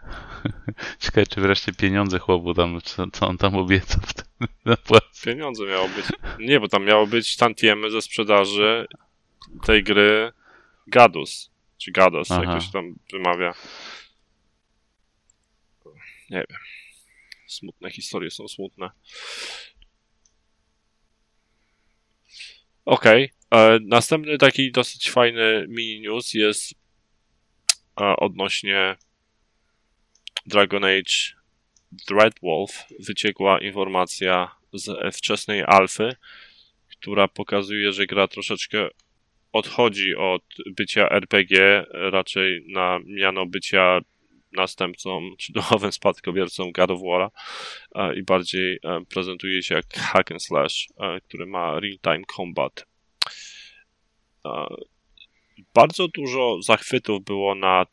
[1.01, 4.29] Ciekawe, czy wreszcie pieniądze chłopu tam, co, co on tam obiecał wtedy
[4.65, 5.07] na płacę.
[5.25, 6.07] Pieniądze miało być.
[6.39, 8.87] Nie, bo tam miało być tantiemy ze sprzedaży
[9.67, 10.33] tej gry
[10.87, 11.51] Gadus.
[11.79, 12.43] Czy Gados, Aha.
[12.45, 13.55] jak to się tam wymawia.
[16.31, 16.59] Nie wiem.
[17.47, 18.91] Smutne historie są smutne.
[22.85, 23.33] Okej.
[23.51, 26.75] e, Następny taki dosyć fajny mini news jest
[28.01, 28.97] e, odnośnie
[30.47, 31.35] Dragon Age
[32.09, 32.85] Dreadwolf.
[33.01, 36.11] Wyciekła informacja z wczesnej alfy,
[36.91, 38.89] która pokazuje, że gra troszeczkę
[39.53, 40.43] odchodzi od
[40.77, 44.01] bycia RPG, raczej na miano bycia
[44.57, 47.31] następcą czy duchowym spadkobiercą God of War'a
[47.95, 52.87] e, i bardziej e, prezentuje się jak hack and slash, e, który ma real-time combat.
[55.75, 57.89] Bardzo dużo zachwytów było nad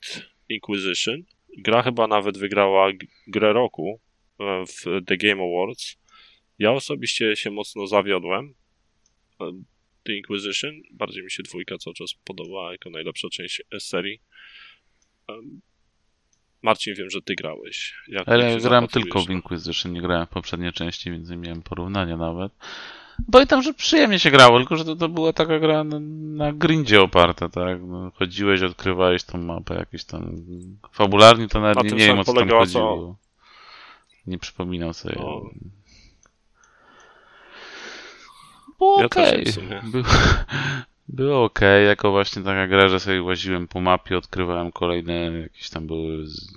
[0.50, 1.24] Inquisition.
[1.58, 2.92] Gra chyba nawet wygrała
[3.28, 4.02] grę roku
[4.40, 5.96] e, w The Game Awards.
[6.60, 8.54] Ja osobiście się mocno zawiodłem.
[9.42, 9.52] E,
[10.04, 10.72] The Inquisition.
[10.92, 14.22] Bardziej mi się dwójka cały czas podobała jako najlepsza część e, serii.
[15.28, 15.62] Em,
[16.62, 17.96] Marcin, wiem, że ty grałeś.
[18.08, 21.62] Jak Ale ja grałem tylko w Inquisition, nie grałem w poprzedniej części, więc nie miałem
[21.62, 22.52] porównania nawet.
[23.32, 26.00] Pamiętam, że przyjemnie się grało, tylko że to, to była taka gra na,
[26.46, 27.78] na grindzie oparta, tak?
[27.82, 30.36] No, chodziłeś, odkrywałeś tą mapę jakieś tam...
[30.92, 33.16] Fabularnie to nawet Na nie, nie wiem, o co tam co- chodziło.
[34.28, 35.16] Nie przypominam sobie.
[35.20, 35.50] No.
[38.80, 39.52] Było Ja okej.
[39.52, 39.82] sumie.
[41.10, 45.88] Było, okej, jako właśnie taka gra, że sobie łaziłem po mapie, odkrywałem kolejne jakieś tam
[45.88, 46.54] były z,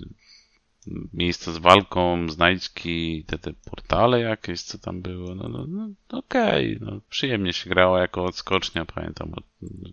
[1.13, 5.35] miejsca z walką, znajdźki, te, te portale jakieś, co tam było.
[5.35, 9.33] No, no, no okej, no, przyjemnie się grało jako odskocznia, pamiętam.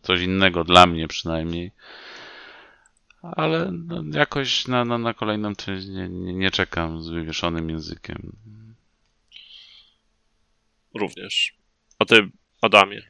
[0.01, 1.71] Coś innego dla mnie przynajmniej.
[3.21, 8.35] Ale no, jakoś na, na, na kolejną część nie, nie, nie czekam z wywieszonym językiem.
[10.93, 11.55] Również.
[11.99, 12.29] A ty,
[12.61, 13.01] Adamie?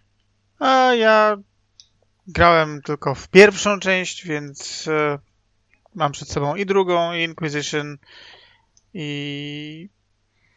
[0.60, 1.38] A ja
[2.28, 5.20] grałem tylko w pierwszą część, więc e,
[5.96, 7.98] mam przed sobą i drugą, i Inquisition,
[8.94, 9.90] i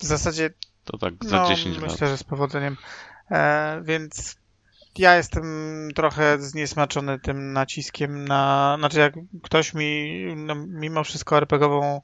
[0.01, 0.51] w zasadzie
[0.85, 2.11] To tak za no, 10 myślę, lat.
[2.11, 2.77] że z powodzeniem.
[3.31, 4.37] E, więc
[4.99, 5.45] ja jestem
[5.95, 8.77] trochę zniesmaczony tym naciskiem na...
[8.79, 12.01] Znaczy, jak ktoś mi no, mimo wszystko RPGową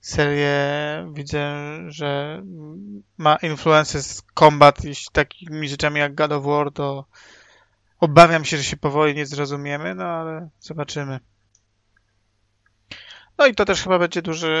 [0.00, 0.56] serię
[1.12, 1.54] widzę,
[1.88, 2.42] że
[3.18, 7.04] ma influencje z combat i takimi rzeczami jak God of War, to
[8.00, 11.20] obawiam się, że się powoli nie zrozumiemy, no ale zobaczymy.
[13.38, 14.56] No i to też chyba będzie duży...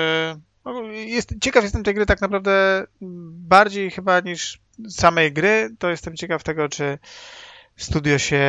[0.64, 2.86] no, Jest, ciekaw jestem tej gry tak naprawdę
[3.48, 4.58] bardziej chyba niż
[4.88, 6.98] samej gry, to jestem ciekaw tego, czy
[7.76, 8.44] studio się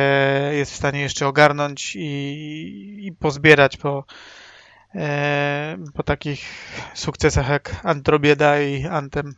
[0.52, 4.04] jest w stanie jeszcze ogarnąć i, i pozbierać po,
[4.94, 6.44] e, po takich
[6.94, 9.34] sukcesach jak Antrobieda i Anthem.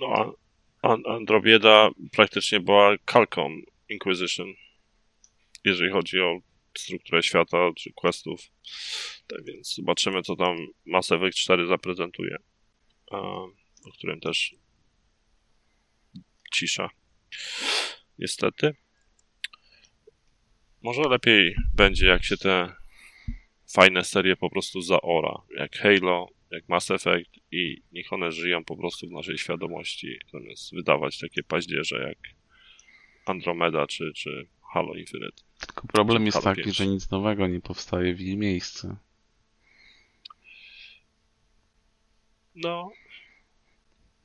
[0.00, 0.34] No,
[1.06, 3.50] Androbieda praktycznie była kalką
[3.88, 4.46] Inquisition,
[5.66, 6.40] jeżeli chodzi o
[6.78, 8.40] strukturę świata czy questów.
[9.26, 10.56] Tak więc zobaczymy, co tam
[10.86, 12.36] Mass Effect 4 zaprezentuje,
[13.86, 14.54] o którym też
[16.52, 16.90] cisza.
[18.18, 18.74] Niestety.
[20.82, 22.72] Może lepiej będzie, jak się te
[23.74, 28.76] fajne serie po prostu zaora, jak Halo, jak Mass Effect i niech one żyją po
[28.76, 32.18] prostu w naszej świadomości, zamiast wydawać takie paździerze jak
[33.26, 35.45] Andromeda czy, czy Halo Infinite.
[35.60, 36.76] Tylko problem jest Halo taki, 5.
[36.76, 38.96] że nic nowego nie powstaje w jej miejsce.
[42.54, 42.90] No,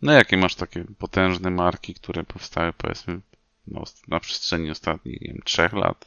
[0.02, 3.20] No jakie masz takie potężne marki, które powstały powiedzmy
[3.68, 6.06] no, na przestrzeni ostatnich, nie wiem, trzech lat.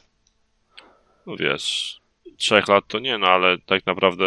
[1.25, 1.99] No wiesz,
[2.37, 4.25] trzech lat to nie, no ale tak naprawdę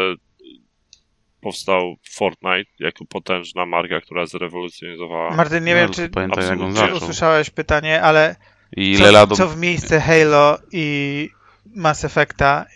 [1.40, 5.36] powstał Fortnite jako potężna marka, która zrewolucjonizowała.
[5.36, 6.96] Martin, nie No, wiem, czy, pamiętam, jak on absolutnie czy zaczął.
[6.96, 8.36] usłyszałeś pytanie, ale
[8.76, 11.30] I co, co w miejsce Halo i
[11.74, 12.66] Mass Effecta,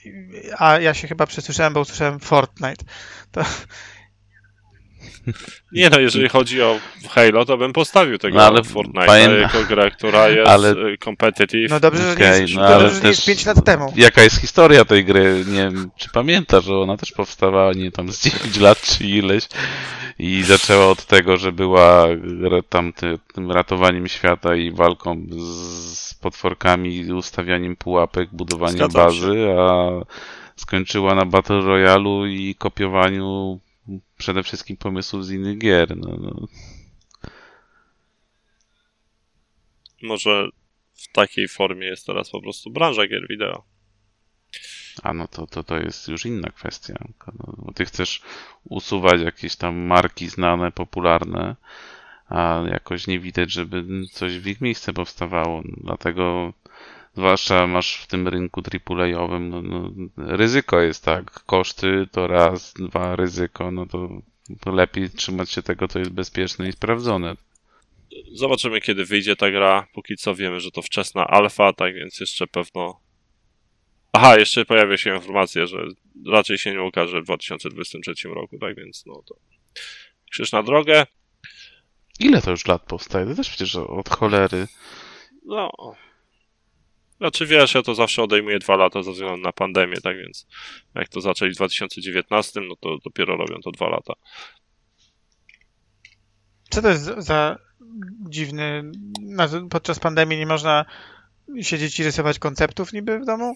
[0.59, 2.85] a ja się chyba przesłyszałem, bo usłyszałem Fortnite.
[3.33, 3.45] To,
[5.73, 6.79] Nie no, jeżeli chodzi o
[7.11, 10.99] Halo, to bym postawił tego No, ale Fortnite'a pamię- jako grę, która jest Ale- ale...
[11.05, 11.71] competitive.
[11.71, 13.65] no dobrze, że nie Okej, jest, no dobrze, ale że nie też- jest 5 lat
[13.65, 13.93] temu.
[13.97, 15.45] Jaka jest historia tej gry?
[15.49, 19.49] Nie wiem, czy pamiętasz, że ona też powstawała nie tam z 9 lat czy ileś
[20.19, 22.07] i zaczęła od tego, że była
[22.69, 29.91] tam ty, tym ratowaniem świata i walką z, potworkami, ustawianiem pułapek, budowaniem Zgadzam bazy, a
[30.57, 33.61] skończyła na Battle Royale i kopiowaniu
[34.19, 35.97] przede wszystkim pomysłów z innych gier.
[35.97, 36.47] No, no.
[40.03, 40.49] Może
[40.95, 43.65] w takiej formie jest teraz po prostu branża gier wideo.
[45.03, 46.95] A no to, to, to jest już inna kwestia.
[47.27, 48.23] No, bo ty chcesz
[48.65, 51.57] usuwać jakieś tam marki znane, popularne,
[52.29, 55.63] a jakoś nie widać, żeby coś w ich miejsce powstawało.
[55.65, 56.53] Dlatego
[57.15, 61.31] zwłaszcza masz w tym rynku AAA-owym, no, no, ryzyko jest tak.
[61.31, 64.09] Koszty to raz, dwa ryzyko, no to,
[64.61, 67.37] to lepiej trzymać się tego, co jest bezpieczne i sprawdzone.
[68.33, 69.87] Zobaczymy, kiedy wyjdzie ta gra.
[69.95, 73.01] Póki co wiemy, że to wczesna alfa, tak więc jeszcze pewno.
[74.13, 75.79] Aha, jeszcze pojawia się informacja, że
[76.27, 79.35] raczej się nie ukaże w 2023 roku, tak więc no to.
[80.31, 81.07] Krzyż na drogę.
[82.21, 83.27] Ile to już lat powstaje?
[83.27, 84.67] To też przecież od cholery.
[85.45, 85.71] No.
[87.23, 90.47] Znaczy wiesz, ja to zawsze odejmuję dwa lata ze względu na pandemię, tak więc
[90.95, 94.13] jak to zaczęli w 2019, no to dopiero robią to dwa lata.
[96.71, 97.59] Co to jest za
[98.29, 98.93] dziwny...
[99.71, 100.85] Podczas pandemii nie można
[101.61, 103.55] siedzieć i rysować konceptów niby w domu?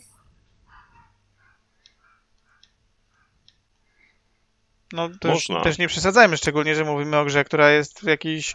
[4.93, 8.55] No to już też nie przesadzajmy, szczególnie, że mówimy o grze, która jest w jakiejś,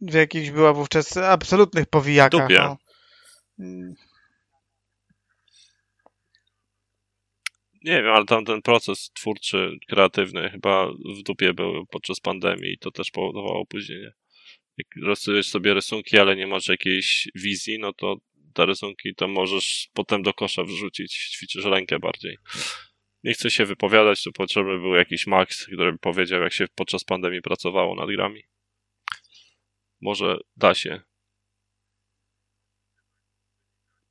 [0.00, 2.48] w jakichś była wówczas absolutnych powijakach.
[2.48, 2.76] Dupie.
[3.58, 3.94] No.
[7.84, 12.78] Nie wiem, ale tam ten proces twórczy, kreatywny chyba w dupie był podczas pandemii i
[12.78, 14.12] to też powodowało opóźnienie.
[14.78, 18.16] Jak rysujesz sobie rysunki, ale nie masz jakiejś wizji, no to
[18.54, 22.36] te rysunki to możesz potem do kosza wrzucić, ćwiczysz rękę bardziej.
[23.24, 27.04] Nie chcę się wypowiadać, tu potrzebny był jakiś Max, który by powiedział, jak się podczas
[27.04, 28.42] pandemii pracowało nad grami.
[30.00, 31.00] Może da się.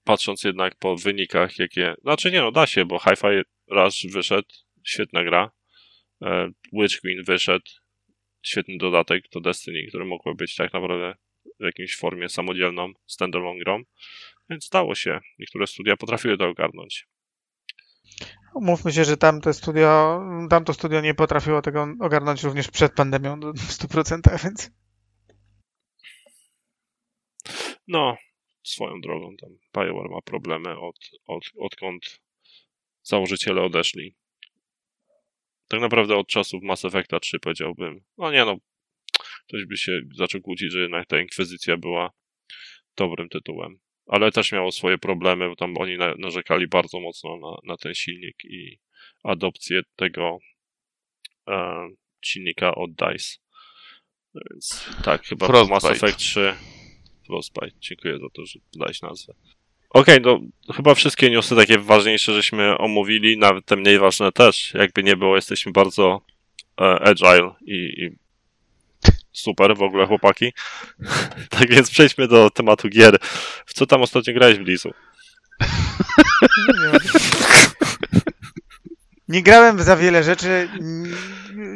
[0.03, 1.95] Patrząc jednak po wynikach, jakie.
[2.01, 4.49] Znaczy nie no, da się, bo Hi-Fi Rush wyszedł,
[4.83, 5.51] świetna gra.
[6.21, 7.65] E, Witch Queen wyszedł,
[8.41, 11.15] świetny dodatek do Destiny, który mógłby być tak naprawdę
[11.59, 13.83] w jakiejś formie samodzielną, standalone grą.
[14.49, 15.19] Więc stało się.
[15.39, 17.07] Niektóre studia potrafiły to ogarnąć.
[18.55, 23.71] Umówmy się, że tamte studio, tamto studio nie potrafiło tego ogarnąć również przed pandemią w
[23.71, 24.71] 100%, więc
[27.87, 28.17] No,
[28.63, 30.95] swoją drogą tam BioWare ma problemy od,
[31.27, 32.21] od, odkąd
[33.03, 34.15] założyciele odeszli.
[35.67, 38.03] Tak naprawdę od czasów Mass Effecta 3 powiedziałbym.
[38.17, 38.57] No nie no,
[39.47, 42.11] ktoś by się zaczął kłócić, że jednak ta Inkwizycja była
[42.97, 43.79] dobrym tytułem.
[44.07, 47.93] Ale też miało swoje problemy, bo tam oni na, narzekali bardzo mocno na, na ten
[47.93, 48.79] silnik i
[49.23, 50.37] adopcję tego
[51.47, 51.87] e,
[52.21, 53.37] silnika od DICE.
[54.33, 55.73] No Więc tak, chyba Frostbite.
[55.73, 56.55] Mass Effect 3
[57.27, 57.77] Frostbite.
[57.79, 59.33] Dziękuję za to, że dałeś nazwę.
[59.93, 60.39] Okej, no
[60.75, 64.73] chyba wszystkie newsy takie ważniejsze żeśmy omówili, nawet te mniej ważne też.
[64.73, 66.21] Jakby nie było, jesteśmy bardzo
[66.81, 68.11] e, agile i, i
[69.31, 70.53] super w ogóle chłopaki.
[71.49, 73.17] tak więc przejdźmy do tematu gier.
[73.65, 74.91] W co tam ostatnio grałeś w Lizu?
[79.33, 80.69] nie, grałem w za wiele rzeczy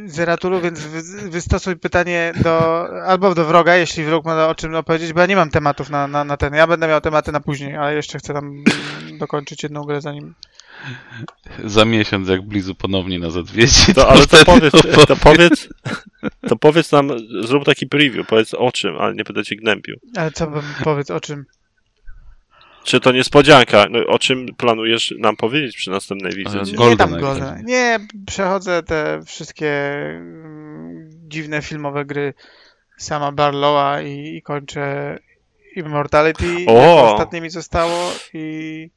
[0.05, 4.75] z Ratulu, więc wy- wystosuj pytanie do, albo do wroga, jeśli wróg ma o czym
[4.75, 6.53] opowiedzieć, bo ja nie mam tematów na, na, na ten.
[6.53, 8.63] Ja będę miał tematy na później, ale jeszcze chcę tam
[9.19, 10.33] dokończyć jedną grę zanim.
[11.65, 14.73] Za miesiąc, jak Blizu ponownie nas odwiedzi, To, ale to powiedz,
[15.07, 15.67] to powiedz,
[16.47, 17.11] to powiedz nam,
[17.43, 19.95] zrób taki preview, powiedz o czym, ale nie będę cię gnębił.
[20.15, 21.45] Ale co bym powiedz o czym?
[22.87, 23.85] Czy to niespodzianka?
[23.89, 26.75] No, o czym planujesz nam powiedzieć przy następnej wizycie?
[26.75, 27.21] Golden nie tam Age.
[27.21, 27.65] Golden.
[27.65, 32.33] Nie, przechodzę te wszystkie mm, dziwne filmowe gry
[32.97, 35.17] sama Barlowa i, i kończę
[35.75, 36.65] Immortality.
[36.67, 37.13] O!
[37.13, 38.89] Ostatnie mi zostało i,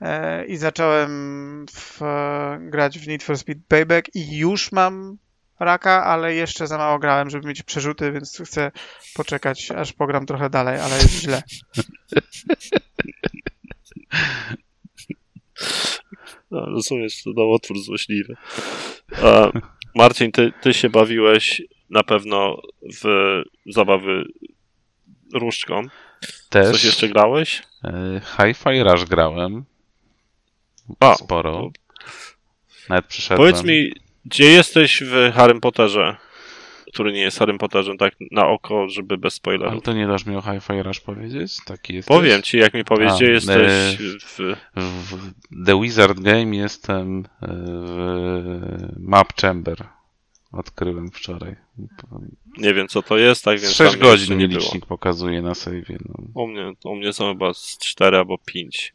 [0.00, 5.16] e, i zacząłem w, e, grać w Need for Speed Payback i już mam
[5.60, 8.72] raka, ale jeszcze za mało grałem, żeby mieć przerzuty, więc chcę
[9.14, 11.42] poczekać, aż pogram trochę dalej, ale jest źle.
[16.50, 18.36] No, rozumiesz, to nowotwór złośliwy.
[19.22, 19.50] A,
[19.94, 22.56] Marcin, ty, ty się bawiłeś na pewno
[23.02, 23.04] w
[23.66, 24.24] zabawy
[25.34, 25.82] różdżką.
[26.48, 27.62] Też Coś jeszcze grałeś?
[27.84, 29.64] e, Hi-Fi Rush grałem.
[31.00, 31.70] A, Sporo.
[32.88, 33.38] Nawet przyszedłem.
[33.52, 33.92] Powiedz mi,
[34.24, 36.16] gdzie jesteś w Harrym Potterze,
[36.92, 39.82] który nie jest Harrym Potterem, tak na oko, żeby bez Ale spoilerów.
[39.82, 41.56] to nie dasz mi o Hi-Fi Rush powiedzieć?
[41.64, 42.16] Taki jesteś?
[42.16, 44.56] Powiem ci, jak mi powiesz, A, gdzie jesteś e, w...
[44.76, 47.96] W The Wizard Game jestem e, w
[48.98, 49.86] Map Chamber.
[50.52, 51.56] Odkryłem wczoraj.
[52.58, 55.42] Nie wiem, co to jest, tak więc 6 tam jeszcze godzin mi nie licznik pokazuje
[55.42, 55.96] na save'ie.
[56.08, 56.42] No.
[56.42, 58.94] U mnie, u mnie są chyba z 4 albo 5.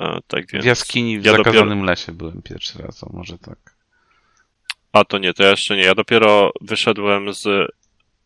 [0.00, 0.64] E, tak więc...
[0.64, 3.65] W jaskini w ja zakazanym lesie byłem pierwszy raz, o może tak.
[4.96, 5.82] A to nie, to ja jeszcze nie.
[5.82, 7.72] Ja dopiero wyszedłem z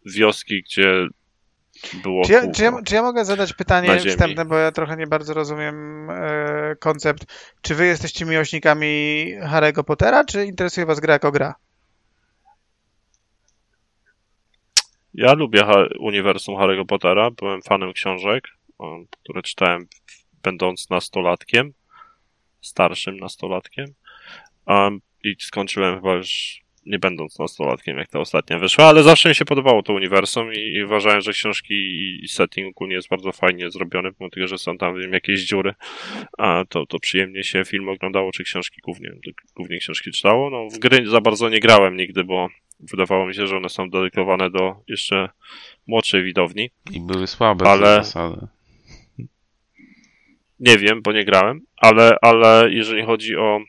[0.07, 1.07] wioski, gdzie
[2.03, 5.07] było Czy ja, czy, ja, czy ja mogę zadać pytanie wstępne, bo ja trochę nie
[5.07, 7.25] bardzo rozumiem e, koncept.
[7.63, 8.87] Czy wy jesteście miłośnikami
[9.43, 11.55] Harry'ego Pottera, czy interesuje was gra jako gra?
[15.15, 15.65] Ja lubię
[15.99, 17.31] uniwersum Harry'ego Pottera.
[17.31, 18.49] Byłem fanem książek,
[18.79, 19.87] um, które czytałem
[20.43, 21.73] będąc nastolatkiem,
[22.61, 23.87] starszym nastolatkiem.
[24.67, 29.35] Um, I skończyłem chyba już nie będąc nastolatkiem, jak ta ostatnia wyszła, ale zawsze mi
[29.35, 33.33] się podobało to uniwersum i, i uważałem, że książki i, i setting ogólnie jest bardzo
[33.33, 35.75] fajnie zrobiony, pomimo tego, że są tam wiem, jakieś dziury,
[36.39, 39.11] a to, to przyjemnie się film oglądało, czy książki głównie,
[39.57, 40.51] głównie książki czytało.
[40.51, 42.49] No, w gry za bardzo nie grałem nigdy, bo
[42.81, 45.29] wydawało mi się, że one są dedykowane do jeszcze
[45.87, 46.71] młodszej widowni.
[46.93, 48.05] I były słabe Ale- Ale...
[48.05, 48.47] zasady.
[50.61, 53.61] Nie wiem, bo nie grałem, ale, ale jeżeli chodzi o,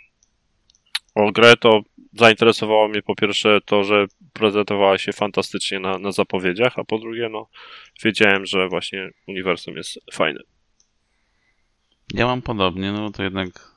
[1.16, 1.82] o grę, to
[2.14, 7.30] zainteresowało mnie po pierwsze to, że prezentowała się fantastycznie na, na zapowiedziach, a po drugie,
[7.30, 7.47] no,
[8.03, 10.39] wiedziałem, że właśnie uniwersum jest fajne.
[12.14, 13.72] Ja mam podobnie, no to jednak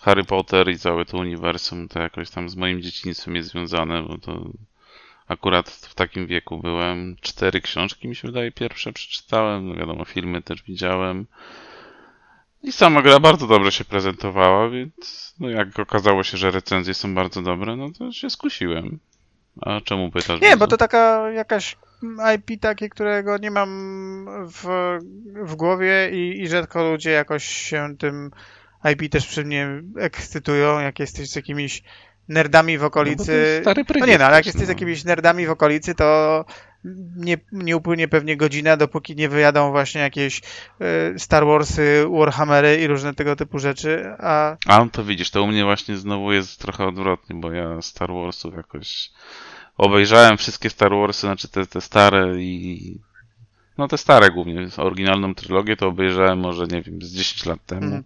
[0.00, 4.18] Harry Potter i całe to uniwersum to jakoś tam z moim dzieciństwem jest związane, bo
[4.18, 4.50] to
[5.28, 7.16] akurat w takim wieku byłem.
[7.20, 11.26] Cztery książki mi się wydaje pierwsze przeczytałem, no wiadomo, filmy też widziałem.
[12.62, 17.14] I sama gra bardzo dobrze się prezentowała, więc no jak okazało się, że recenzje są
[17.14, 18.98] bardzo dobre, no to się skusiłem.
[19.60, 20.40] A czemu pytasz?
[20.40, 20.58] Nie, Jezu?
[20.58, 21.76] bo to taka jakaś
[22.36, 23.68] IP takie, którego nie mam
[24.48, 24.66] w,
[25.34, 28.30] w głowie i, i rzadko ludzie jakoś się tym
[28.92, 31.82] IP też przy mnie ekscytują, jak jesteś z jakimiś
[32.28, 33.62] nerdami w No okolicy.
[33.64, 34.72] No prygiel nie, no ale jak jesteś z no.
[34.72, 36.44] jakimiś nerdami w okolicy, to
[37.16, 42.86] nie, nie upłynie pewnie godzina, dopóki nie wyjadą właśnie jakieś y, Star Warsy, Warhammery i
[42.86, 46.60] różne tego typu rzeczy, a A no to widzisz, to u mnie właśnie znowu jest
[46.60, 49.10] trochę odwrotnie, bo ja Star Warsów jakoś
[49.76, 52.98] obejrzałem wszystkie Star Warsy, znaczy te, te stare i
[53.78, 57.84] no te stare głównie, oryginalną trylogię to obejrzałem może nie wiem, z 10 lat temu.
[57.84, 58.04] Mhm.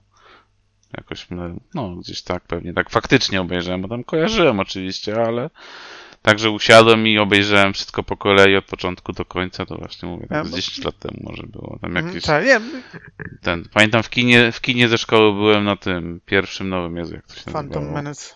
[0.96, 1.42] Jakoś no,
[1.74, 5.50] no gdzieś tak pewnie, tak faktycznie obejrzałem, bo tam kojarzyłem oczywiście, ale
[6.22, 10.46] także usiadłem i obejrzałem wszystko po kolei od początku do końca, to właśnie mówię, tak
[10.46, 11.78] z bo- 10 lat temu może było.
[11.80, 12.60] Tam Mhm, jakieś tak, nie,
[13.42, 17.26] ten, pamiętam w kinie, w kinie ze szkoły byłem na tym pierwszym nowym, Jezu, jak
[17.26, 17.94] to się Phantom nazywało?
[17.94, 18.34] Menace.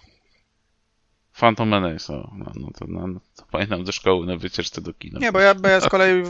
[1.41, 4.95] Phantom Menace, o, no, no, to, no, no, to pamiętam ze szkoły na wycieczce do
[4.95, 5.19] kina.
[5.21, 6.23] Nie, bo ja, bo ja z kolei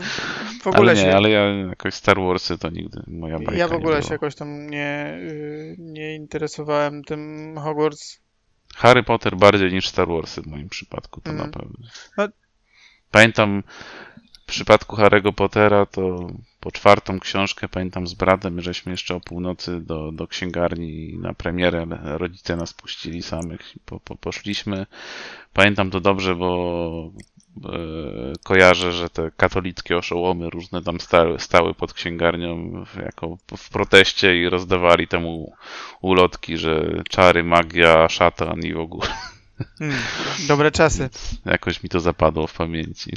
[0.61, 1.15] w, ogóle ale nie, się...
[1.15, 4.69] ale ja jakoś Star Warsy to nigdy moja bajka Ja w ogóle się jakoś tam
[4.69, 8.19] nie, y, nie interesowałem tym Hogwarts.
[8.75, 11.49] Harry Potter bardziej niż Star Warsy w moim przypadku, to Mhm.
[11.51, 11.77] na pewno.
[12.17, 12.27] No-
[13.11, 13.63] Pamiętam
[14.43, 16.27] w przypadku Harry'ego Pottera to
[16.61, 21.87] po czwartą książkę pamiętam z bratem, żeśmy jeszcze o północy do, do księgarni na premierę,
[22.03, 24.85] rodzice nas puścili samych i po, po, poszliśmy.
[25.53, 27.11] Pamiętam to dobrze, bo
[27.65, 27.69] e,
[28.43, 34.41] kojarzę, że te katolickie oszołomy różne tam stały, stały pod księgarnią w, jako w proteście
[34.41, 35.53] i rozdawali temu
[36.01, 39.07] ulotki, że czary, magia, szatan i w ogóle.
[39.79, 40.01] Hmm,
[40.47, 41.09] dobre czasy.
[41.45, 43.11] Jakoś mi to zapadło w pamięci.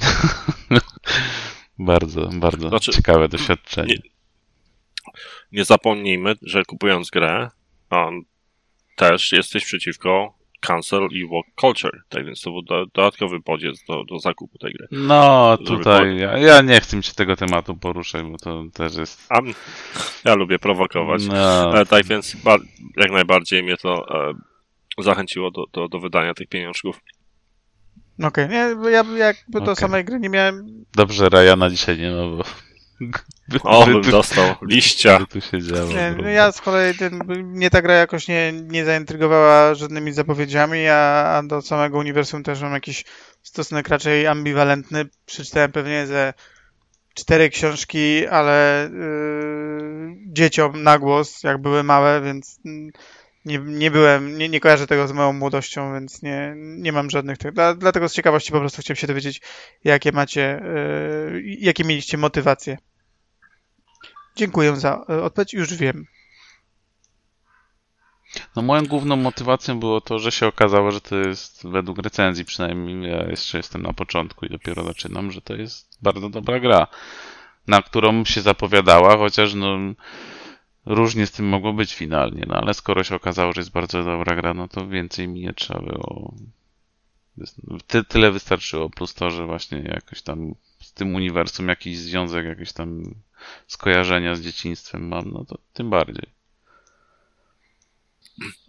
[1.79, 3.95] bardzo, bardzo Znaczy, ciekawe doświadczenie.
[3.95, 4.11] nie-
[5.53, 7.51] Nie zapomnijmy, że kupując grę,
[7.91, 8.23] um,
[8.97, 14.05] też jesteś przeciwko cancel i walk culture, tak więc to był do, dodatkowy bodziec do,
[14.05, 14.89] do zakupu tej gry.
[14.91, 19.27] No, tutaj ja, ja nie chcę mi się tego tematu poruszać, bo to też jest.
[19.33, 19.41] A
[20.25, 21.27] ja lubię prowokować.
[21.27, 22.37] No, E, tak więc
[22.97, 24.35] jak najbardziej mnie to e,
[24.99, 27.01] zachęciło do, do, do wydania tych pieniążków.
[28.23, 29.77] Okej, nie, bo ja jakby do Okej.
[29.77, 30.85] samej gry nie miałem...
[30.95, 32.45] dobrze, Rajana dzisiaj nie ma, bo
[33.65, 35.19] O, by bym tu, dostał liścia.
[35.19, 35.93] by tu się działo.
[35.93, 40.89] Nie, no ja z kolei ten, mnie ta gra jakoś nie, nie zaintrygowała żadnymi zapowiedziami,
[40.89, 43.05] a, a do samego uniwersum też mam jakiś
[43.43, 45.07] stosunek raczej ambiwalentny.
[45.27, 46.35] Przeczytałem pewnie ze
[47.15, 52.91] cztery książki, ale yy, dzieciom na głos, jak były małe, więc mm,
[53.45, 57.39] nie, nie byłem, nie, nie kojarzę tego z moją młodością, więc nie, nie mam żadnych
[57.39, 57.53] tych.
[57.53, 59.41] Dla, dlatego z ciekawości po prostu chciałem się dowiedzieć,
[59.85, 60.63] jakie macie,
[61.33, 62.79] yy, jakie mieliście motywacje.
[64.37, 66.07] Dziękuję za y, odpowiedź, już wiem.
[68.57, 73.11] No moją główną motywacją było to, że się okazało, że to jest, według recenzji przynajmniej,
[73.11, 76.87] ja jeszcze jestem na początku i dopiero zaczynam, że to jest bardzo dobra gra,
[77.67, 79.79] na którą się zapowiadała, chociaż no
[80.87, 84.37] różnie z tym mogło być finalnie, no ale skoro się okazało, że jest bardzo dobra
[84.37, 86.35] gra, no to więcej mi nie trzeba było.
[87.87, 92.73] Ty, tyle wystarczyło, plus to, że właśnie jakoś tam z tym uniwersum jakiś związek, jakieś
[92.73, 93.15] tam
[93.67, 96.34] skojarzenia z dzieciństwem mam, no to tym bardziej.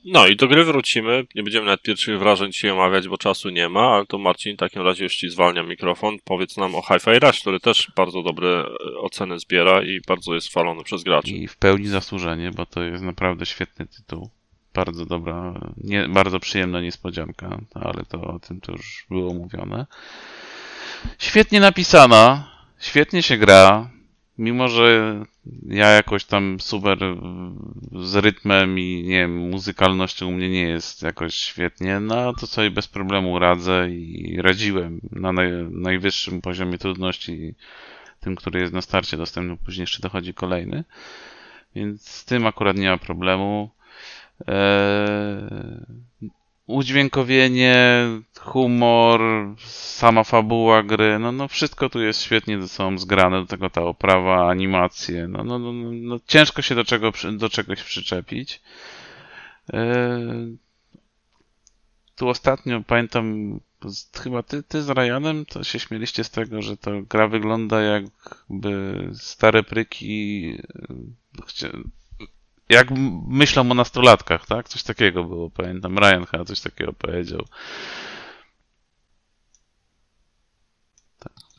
[0.05, 1.25] No i do gry wrócimy.
[1.35, 4.59] Nie będziemy nawet pierwszych wrażeń dzisiaj omawiać, bo czasu nie ma, ale to Marcin w
[4.59, 6.17] takim razie już ci zwalnia mikrofon.
[6.23, 10.49] Powiedz nam o Hi-Fi Rush, który też bardzo dobre e, oceny zbiera i bardzo jest
[10.49, 11.31] chwalony przez graczy.
[11.31, 14.29] I w pełni zasłużenie, bo to jest naprawdę świetny tytuł.
[14.73, 19.85] Bardzo dobra, nie, bardzo przyjemna niespodzianka, ale to o tym to już było mówione.
[21.19, 23.89] Świetnie napisana, świetnie się gra,
[24.37, 25.15] mimo że
[25.67, 26.97] ja jakoś tam super
[27.91, 32.71] z rytmem i nie wiem, muzykalnością u mnie nie jest jakoś świetnie, no to sobie
[32.71, 37.55] bez problemu radzę i radziłem na naj, najwyższym poziomie trudności,
[38.19, 40.83] tym, który jest na starcie dostępny, później jeszcze dochodzi kolejny.
[41.75, 43.69] Więc z tym akurat nie ma problemu.
[44.47, 46.29] Eee,
[46.67, 48.05] udźwiękowienie,
[48.39, 49.21] humor,
[49.65, 53.81] sama fabuła gry, no, no wszystko tu jest świetnie ze sobą zgrane, do tego ta
[53.81, 58.61] oprawa, animacje, no, no, no, no, no ciężko się do, czego, do czegoś przyczepić.
[59.73, 60.57] Eee,
[62.15, 63.59] tu ostatnio pamiętam,
[64.23, 69.01] chyba ty, ty z Ryanem to się śmieliście z tego, że to gra wygląda jakby
[69.13, 71.75] stare pryki e,
[72.69, 72.87] jak
[73.27, 74.69] myślą o nastolatkach, tak?
[74.69, 75.97] Coś takiego było, pamiętam.
[75.97, 77.45] Ryan chyba coś takiego powiedział.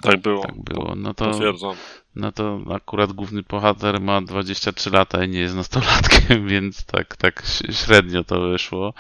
[0.02, 0.42] Tak było.
[0.42, 0.94] Tak było.
[0.96, 1.76] No to, Potwierdzam.
[2.14, 7.42] no to akurat główny bohater ma 23 lata i nie jest nastolatkiem, więc tak, tak
[7.70, 8.94] średnio to wyszło.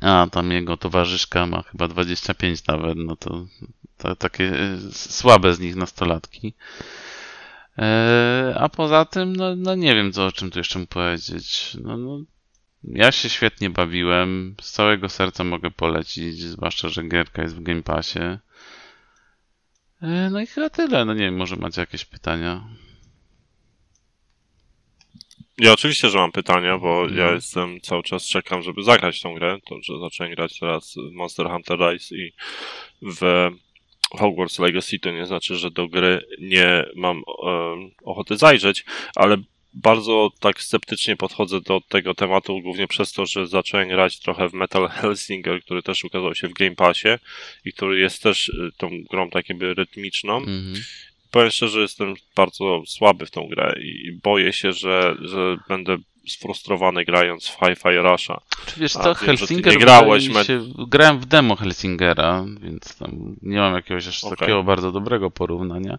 [0.00, 3.46] A tam jego towarzyszka ma chyba 25 nawet, no to,
[3.98, 6.54] to takie e, słabe z nich nastolatki.
[7.78, 11.76] E, a poza tym, no, no nie wiem, co o czym tu jeszcze mu powiedzieć.
[11.82, 12.18] No, no,
[12.84, 17.82] ja się świetnie bawiłem, z całego serca mogę polecić, zwłaszcza, że gierka jest w Game
[17.82, 18.18] Passie.
[20.02, 21.04] E, No i chyba tyle.
[21.04, 22.68] No nie wiem, może macie jakieś pytania.
[25.58, 27.18] Ja oczywiście, że mam pytania, bo Mhm.
[27.18, 29.58] ja jestem cały czas czekam, żeby zagrać tą grę.
[29.68, 32.32] To, że zacząłem grać teraz w Monster Hunter Rise i
[33.02, 33.50] w
[34.10, 37.22] Hogwarts Legacy, to nie znaczy, że do gry nie mam
[38.04, 38.84] ochoty zajrzeć,
[39.14, 39.36] ale
[39.74, 44.52] bardzo tak sceptycznie podchodzę do tego tematu, głównie przez to, że zacząłem grać trochę w
[44.52, 47.08] Metal Hellsinger, który też ukazał się w Game Passie
[47.64, 50.74] i który jest też y, tą grą tak jakby rytmiczną Mhm.
[51.30, 55.96] powiem szczerze, jestem bardzo słaby w tą grę i boję się, że, że będę
[56.28, 58.40] sfrustrowany grając w Hi-Fi Rusha.
[58.66, 63.58] Czy wiesz co, Helsinger nie grałeś, mi się, grałem w demo Helsingera, więc tam nie
[63.58, 64.36] mam jakiegoś aż Okej.
[64.36, 65.98] takiego bardzo dobrego porównania.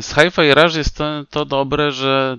[0.00, 2.38] Z Hi-Fi Rush jest to, to dobre, że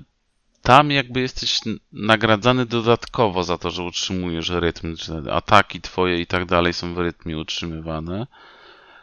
[0.62, 1.62] tam jakby jesteś
[1.94, 6.98] nagradzany dodatkowo za to, że utrzymujesz rytm, że ataki twoje i tak dalej są w
[6.98, 8.28] rytmie utrzymywane.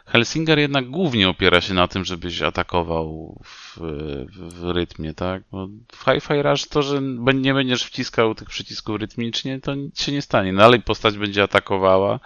[0.07, 5.43] Helsinger jednak głównie opiera się na tym, żebyś atakował w, w, w rytmie, tak?
[5.51, 7.01] Bo w Hi-Fi Rush to, że
[7.33, 10.53] nie będziesz wciskał tych przycisków rytmicznie, to nic się nie stanie.
[10.53, 12.19] Dalej postać będzie atakowała,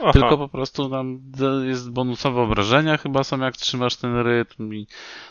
[0.00, 1.20] Aha, tylko po prostu tam
[1.66, 4.86] jest bonusowe obrażenia chyba są jak trzymasz ten rytm i,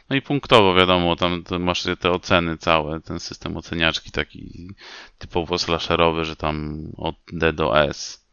[0.10, 4.68] no i punktowo wiadomo, tam masz te oceny całe, ten system oceniaczki taki
[5.18, 8.27] typowo slasherowy, że tam od D do S.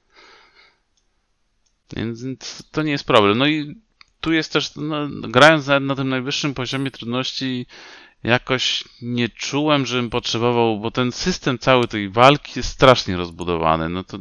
[1.97, 3.39] Więc to nie jest problem.
[3.39, 3.75] No i
[4.21, 7.67] tu jest też, no, grając na, na tym najwyższym poziomie trudności,
[8.25, 13.89] jakoś nie czułem, żebym potrzebował, bo ten system cały tej walki jest strasznie rozbudowany.
[13.89, 14.19] No to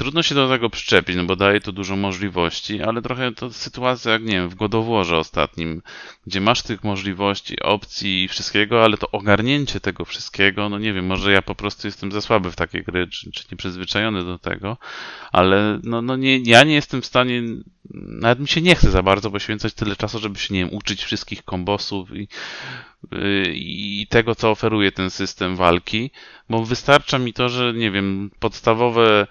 [0.00, 4.12] trudno się do tego przyczepić, no bo daje to dużo możliwości, ale trochę to sytuacja
[4.12, 5.82] jak, nie wiem, w Godoworze ostatnim,
[6.26, 11.06] gdzie masz tych możliwości, opcji i wszystkiego, ale to ogarnięcie tego wszystkiego, no nie wiem,
[11.06, 14.76] może ja po prostu jestem za słaby w takie gry, czy, czy nieprzyzwyczajony do tego,
[15.32, 17.42] ale no, no nie, ja nie jestem w stanie
[17.94, 21.04] nawet mi się nie chce za bardzo poświęcać tyle czasu, żeby się, nie wiem, uczyć
[21.04, 22.28] wszystkich kombosów i,
[23.14, 26.10] y, i tego, co oferuje ten system walki,
[26.50, 29.26] bo wystarcza mi to, że, nie wiem, podstawowe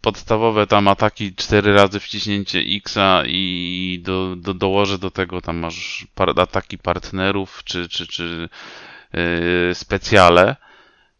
[0.00, 6.06] podstawowe tam ataki cztery razy wciśnięcie X-a i do, do, dołożę do tego tam masz
[6.14, 8.48] par, ataki partnerów czy, czy, czy
[9.12, 10.56] yy, specjale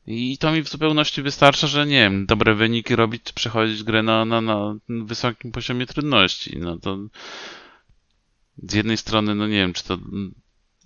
[0.06, 4.02] i to mi w zupełności wystarcza, że nie wiem, dobre wyniki robić, czy przechodzić grę
[4.02, 6.58] na, na, na wysokim poziomie trudności.
[6.58, 6.98] No to
[8.62, 9.98] z jednej strony, no nie wiem, czy to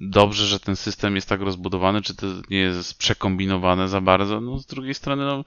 [0.01, 4.40] dobrze, że ten system jest tak rozbudowany, czy to nie jest przekombinowane za bardzo.
[4.40, 5.44] No z drugiej strony, no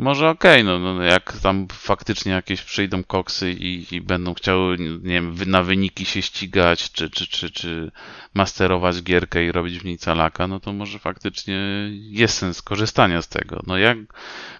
[0.00, 4.76] może okej, okay, no, no jak tam faktycznie jakieś przyjdą koksy i, i, będą chciały,
[4.78, 7.90] nie wiem, na wyniki się ścigać, czy, czy, czy, czy
[8.34, 11.58] masterować gierkę i robić w niej calaka, no to może faktycznie
[11.92, 13.62] jest sens korzystania z tego.
[13.66, 13.98] No jak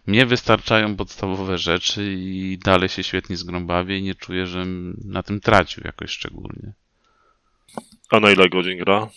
[0.07, 4.67] mnie wystarczają podstawowe rzeczy i dalej się świetnie zgrąbawię i nie czuję, że
[5.05, 6.73] na tym tracił jakoś szczególnie.
[8.11, 9.09] A na ile godzin gra?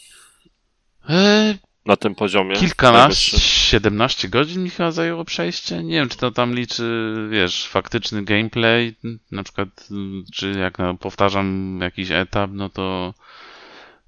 [1.09, 1.55] E,
[1.85, 2.55] na tym poziomie.
[2.55, 5.83] Kilkanaście, 17 godzin mi chyba zajęło przejście.
[5.83, 8.95] Nie wiem, czy to tam liczy, wiesz, faktyczny gameplay,
[9.31, 9.89] na przykład,
[10.33, 13.13] czy jak powtarzam jakiś etap, no to,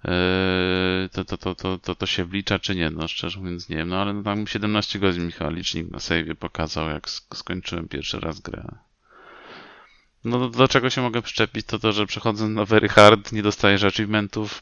[0.03, 0.11] yy,
[1.11, 3.89] to, to, to, to, to, to się wlicza, czy nie, no szczerze mówiąc nie wiem,
[3.89, 8.19] no ale no, tam 17 godzin mi chyba licznik na save pokazał, jak skończyłem pierwszy
[8.19, 8.63] raz grę.
[10.23, 13.83] No do czego się mogę przyczepić, to to, że przechodząc na very hard nie dostajesz
[13.83, 14.61] achievementów,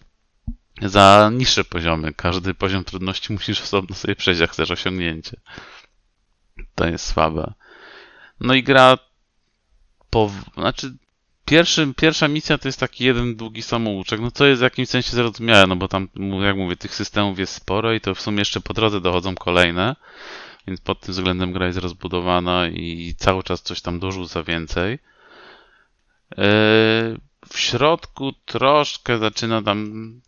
[0.82, 2.14] za niższe poziomy.
[2.14, 5.38] Każdy poziom trudności musisz osobno sobie przejść, jak chcesz osiągnięcie.
[6.76, 7.54] To jest słabe.
[8.40, 8.98] No i gra
[10.10, 10.32] po...
[10.54, 10.94] Znaczy,
[11.46, 15.12] pierwszy, pierwsza misja to jest taki jeden długi samouczek, no co jest w jakimś sensie
[15.12, 16.08] zrozumiałe, no bo tam,
[16.42, 19.96] jak mówię, tych systemów jest sporo i to w sumie jeszcze po drodze dochodzą kolejne,
[20.68, 24.92] więc pod tym względem gra jest rozbudowana i cały czas coś tam dorzuca więcej.
[24.92, 26.38] Yy,
[27.50, 30.22] w środku troszkę zaczyna tam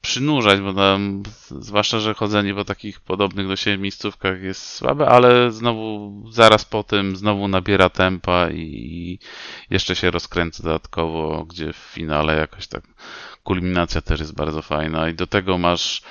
[0.00, 5.52] przynurzać, bo tam, zwłaszcza, że chodzenie po takich podobnych do siebie miejscówkach jest słabe, ale
[5.52, 9.18] znowu zaraz po tym znowu nabiera tempa i
[9.70, 12.84] jeszcze się rozkręca dodatkowo, gdzie w finale jakoś tak
[13.42, 16.02] kulminacja też jest bardzo fajna i do tego masz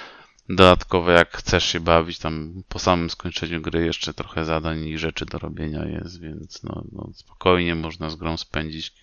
[0.50, 5.26] dodatkowe, jak chcesz się bawić, tam po samym skończeniu gry jeszcze trochę zadań i rzeczy
[5.26, 8.94] do robienia jest, więc no, no spokojnie można z grą spędzić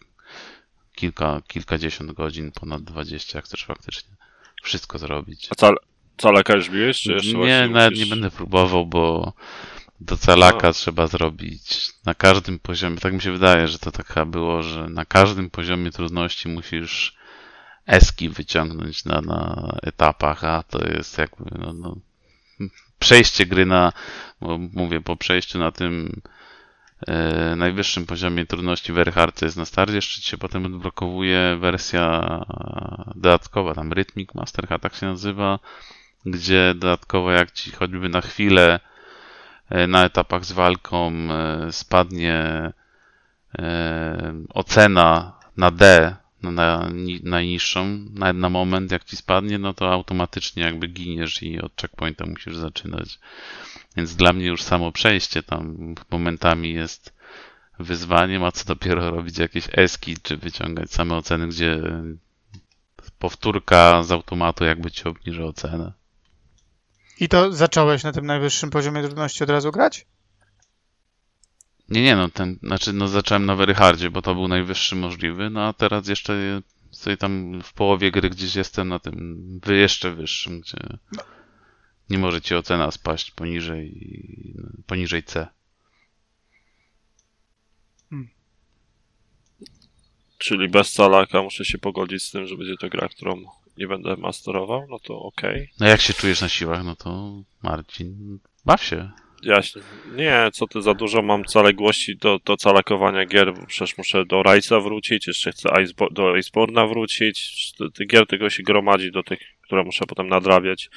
[0.95, 4.17] kilka, kilkadziesiąt godzin, ponad 20, jak chcesz faktycznie
[4.62, 5.49] wszystko zrobić.
[5.51, 5.77] A cal
[6.16, 8.05] calaka już biłeś, czy jeszcze Nie, nawet musisz...
[8.05, 9.32] nie będę próbował, bo
[10.01, 10.73] do calaka no.
[10.73, 12.97] trzeba zrobić na każdym poziomie.
[12.97, 17.16] Tak mi się wydaje, że to tak było, że na każdym poziomie trudności musisz
[17.87, 21.97] eski wyciągnąć na, na etapach, a to jest jakby no, no,
[22.99, 23.93] przejście gry na,
[24.73, 26.20] mówię, po przejściu na tym
[27.57, 29.65] najwyższym poziomie trudności w Hard jest na
[29.95, 32.21] jeszcze się potem odblokowuje wersja
[33.15, 35.59] dodatkowa, tam Rhythmic Master, tak się nazywa,
[36.27, 38.81] gdzie dodatkowo jak ci choćby na chwilę
[39.71, 42.73] e, na etapach z walką e, spadnie
[43.59, 46.91] e, ocena na D, na
[47.23, 47.99] najniższą,
[48.35, 53.19] na, moment jak ci spadnie, no to automatycznie jakby giniesz i od checkpointa musisz zaczynać.
[53.97, 57.15] Więc dla mnie już samo przejście tam momentami jest
[57.79, 61.83] wyzwaniem, a co dopiero robić jakieś eski, czy wyciągać same oceny, gdzie
[63.19, 65.93] powtórka z automatu jakby ci obniży ocenę.
[67.21, 70.07] I to zacząłeś na tym najwyższym poziomie trudności od razu grać?
[71.91, 75.51] Nie, nie, no ten, znaczy no zacząłem na Very Hardzie, bo to był najwyższy możliwy,
[75.51, 80.61] no a teraz jeszcze sobie tam w połowie gry gdzieś jestem na tym jeszcze wyższym,
[80.61, 80.79] gdzie
[82.11, 84.15] nie może ci ocena spaść poniżej,
[84.87, 85.47] poniżej C.
[90.39, 93.45] Czyli bez calaka muszę się pogodzić z tym, że będzie to gra, którą
[93.77, 95.55] nie będę masterował, no to okej.
[95.55, 95.69] Okay.
[95.81, 99.11] No jak się czujesz na siłach, no to Marcin, baw się.
[99.43, 99.83] Jaśnie.
[100.17, 104.83] Nie, co ty za dużo mam zaległości do, do calakowania gier, przecież muszę do Rice'a
[104.83, 105.69] wrócić, jeszcze chcę
[106.11, 110.91] do Iceborne'a wrócić, tych gier tego się gromadzi do tych, które muszę potem nadrabiać.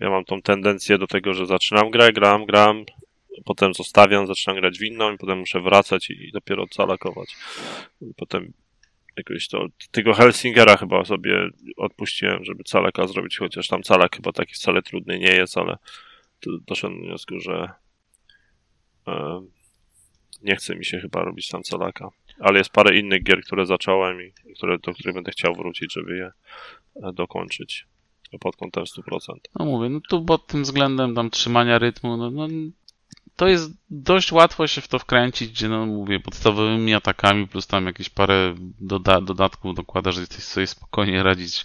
[0.00, 2.84] Ja mam tą tendencję do tego, że zaczynam grę, gram, gram,
[3.44, 7.36] potem zostawiam, zaczynam grać w inną i potem muszę wracać i, i dopiero calakować.
[8.00, 8.52] I potem
[9.16, 14.54] jakoś to, tego Helsingera chyba sobie odpuściłem, żeby calaka zrobić, chociaż tam calak chyba taki
[14.54, 15.76] wcale trudny nie jest, ale
[16.66, 17.68] doszedłem do wniosku, że
[20.42, 22.08] nie chce mi się chyba robić tam calaka.
[22.40, 26.16] Ale jest parę innych gier, które zacząłem i które, do których będę chciał wrócić, żeby
[26.16, 26.30] je
[27.02, 27.86] e, dokończyć
[28.40, 29.34] pod kątem 100%.
[29.58, 32.48] No mówię, no tu pod tym względem tam trzymania rytmu, no, no
[33.36, 37.86] to jest dość łatwo się w to wkręcić, gdzie no mówię, podstawowymi atakami plus tam
[37.86, 41.64] jakieś parę doda dodatków dokłada, że jesteś sobie spokojnie radzić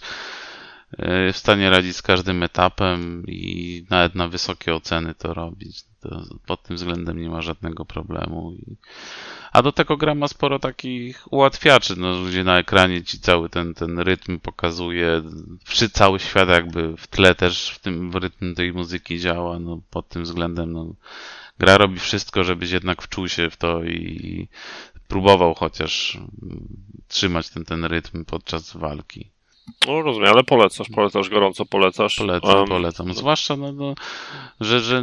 [1.32, 5.84] w stanie radzić z każdym etapem i nawet na wysokie oceny to robić.
[6.00, 8.56] To pod tym względem nie ma żadnego problemu.
[9.52, 13.74] A do tego gra ma sporo takich ułatwiaczy, no, gdzie na ekranie ci cały ten,
[13.74, 15.22] ten rytm pokazuje,
[15.64, 20.08] przy cały świat jakby w tle też w tym rytm tej muzyki działa, no pod
[20.08, 20.94] tym względem no,
[21.58, 24.48] gra robi wszystko, żebyś jednak wczuł się w to i
[25.08, 26.18] próbował chociaż
[27.08, 29.35] trzymać ten, ten rytm podczas walki.
[29.86, 32.16] No rozumiem, ale polecasz, polecasz, gorąco polecasz.
[32.16, 33.14] Polecam, um, polecam.
[33.14, 33.94] Zwłaszcza, no, no,
[34.60, 35.02] że, że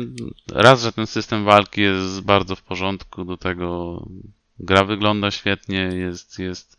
[0.52, 4.00] raz, że ten system walki jest bardzo w porządku, do tego
[4.60, 6.78] gra wygląda świetnie, jest, jest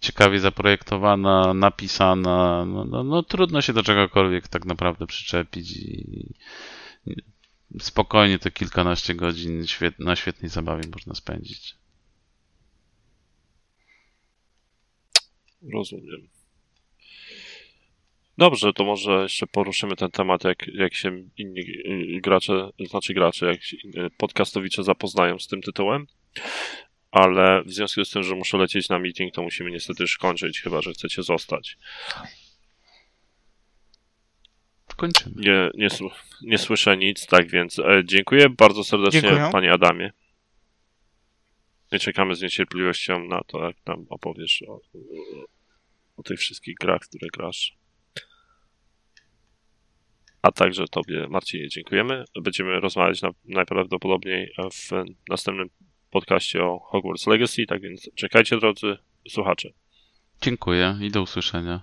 [0.00, 6.34] ciekawie zaprojektowana, napisana, no, no, no trudno się do czegokolwiek tak naprawdę przyczepić i
[7.80, 11.76] spokojnie te kilkanaście godzin świet, na świetnej zabawie można spędzić.
[15.72, 16.35] Rozumiem.
[18.38, 21.62] Dobrze, to może jeszcze poruszymy ten temat, jak, jak się inni
[22.20, 23.60] gracze, znaczy gracze, jak
[24.16, 26.06] podcastowicze zapoznają z tym tytułem.
[27.10, 30.60] Ale w związku z tym, że muszę lecieć na meeting, to musimy niestety już kończyć,
[30.60, 31.78] chyba że chcecie zostać.
[34.96, 35.34] Kończymy.
[35.36, 35.88] Nie, nie,
[36.42, 39.48] nie słyszę nic, tak więc e, dziękuję bardzo serdecznie, Dziękuję.
[39.52, 40.12] panie Adamie.
[41.92, 44.80] I czekamy z niecierpliwością na to, jak nam opowiesz o,
[46.16, 47.76] o tych wszystkich grach, które grasz.
[50.46, 52.24] A także Tobie, Marcinie, dziękujemy.
[52.42, 54.90] Będziemy rozmawiać na, najprawdopodobniej w
[55.30, 55.68] następnym
[56.10, 58.96] podcaście o Hogwarts Legacy, tak więc czekajcie, drodzy
[59.28, 59.68] słuchacze.
[60.42, 61.82] Dziękuję i do usłyszenia.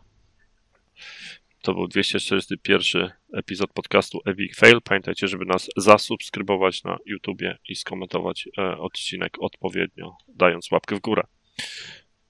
[1.61, 4.81] To był 241 epizod podcastu Epic Fail.
[4.81, 11.23] Pamiętajcie, żeby nas zasubskrybować na YouTubie i skomentować e, odcinek odpowiednio, dając łapkę w górę.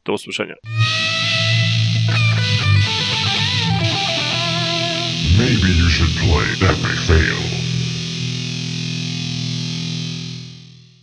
[0.05, 0.55] Do usłyszenia.
[5.37, 7.62] Maybe you should play that may Fail.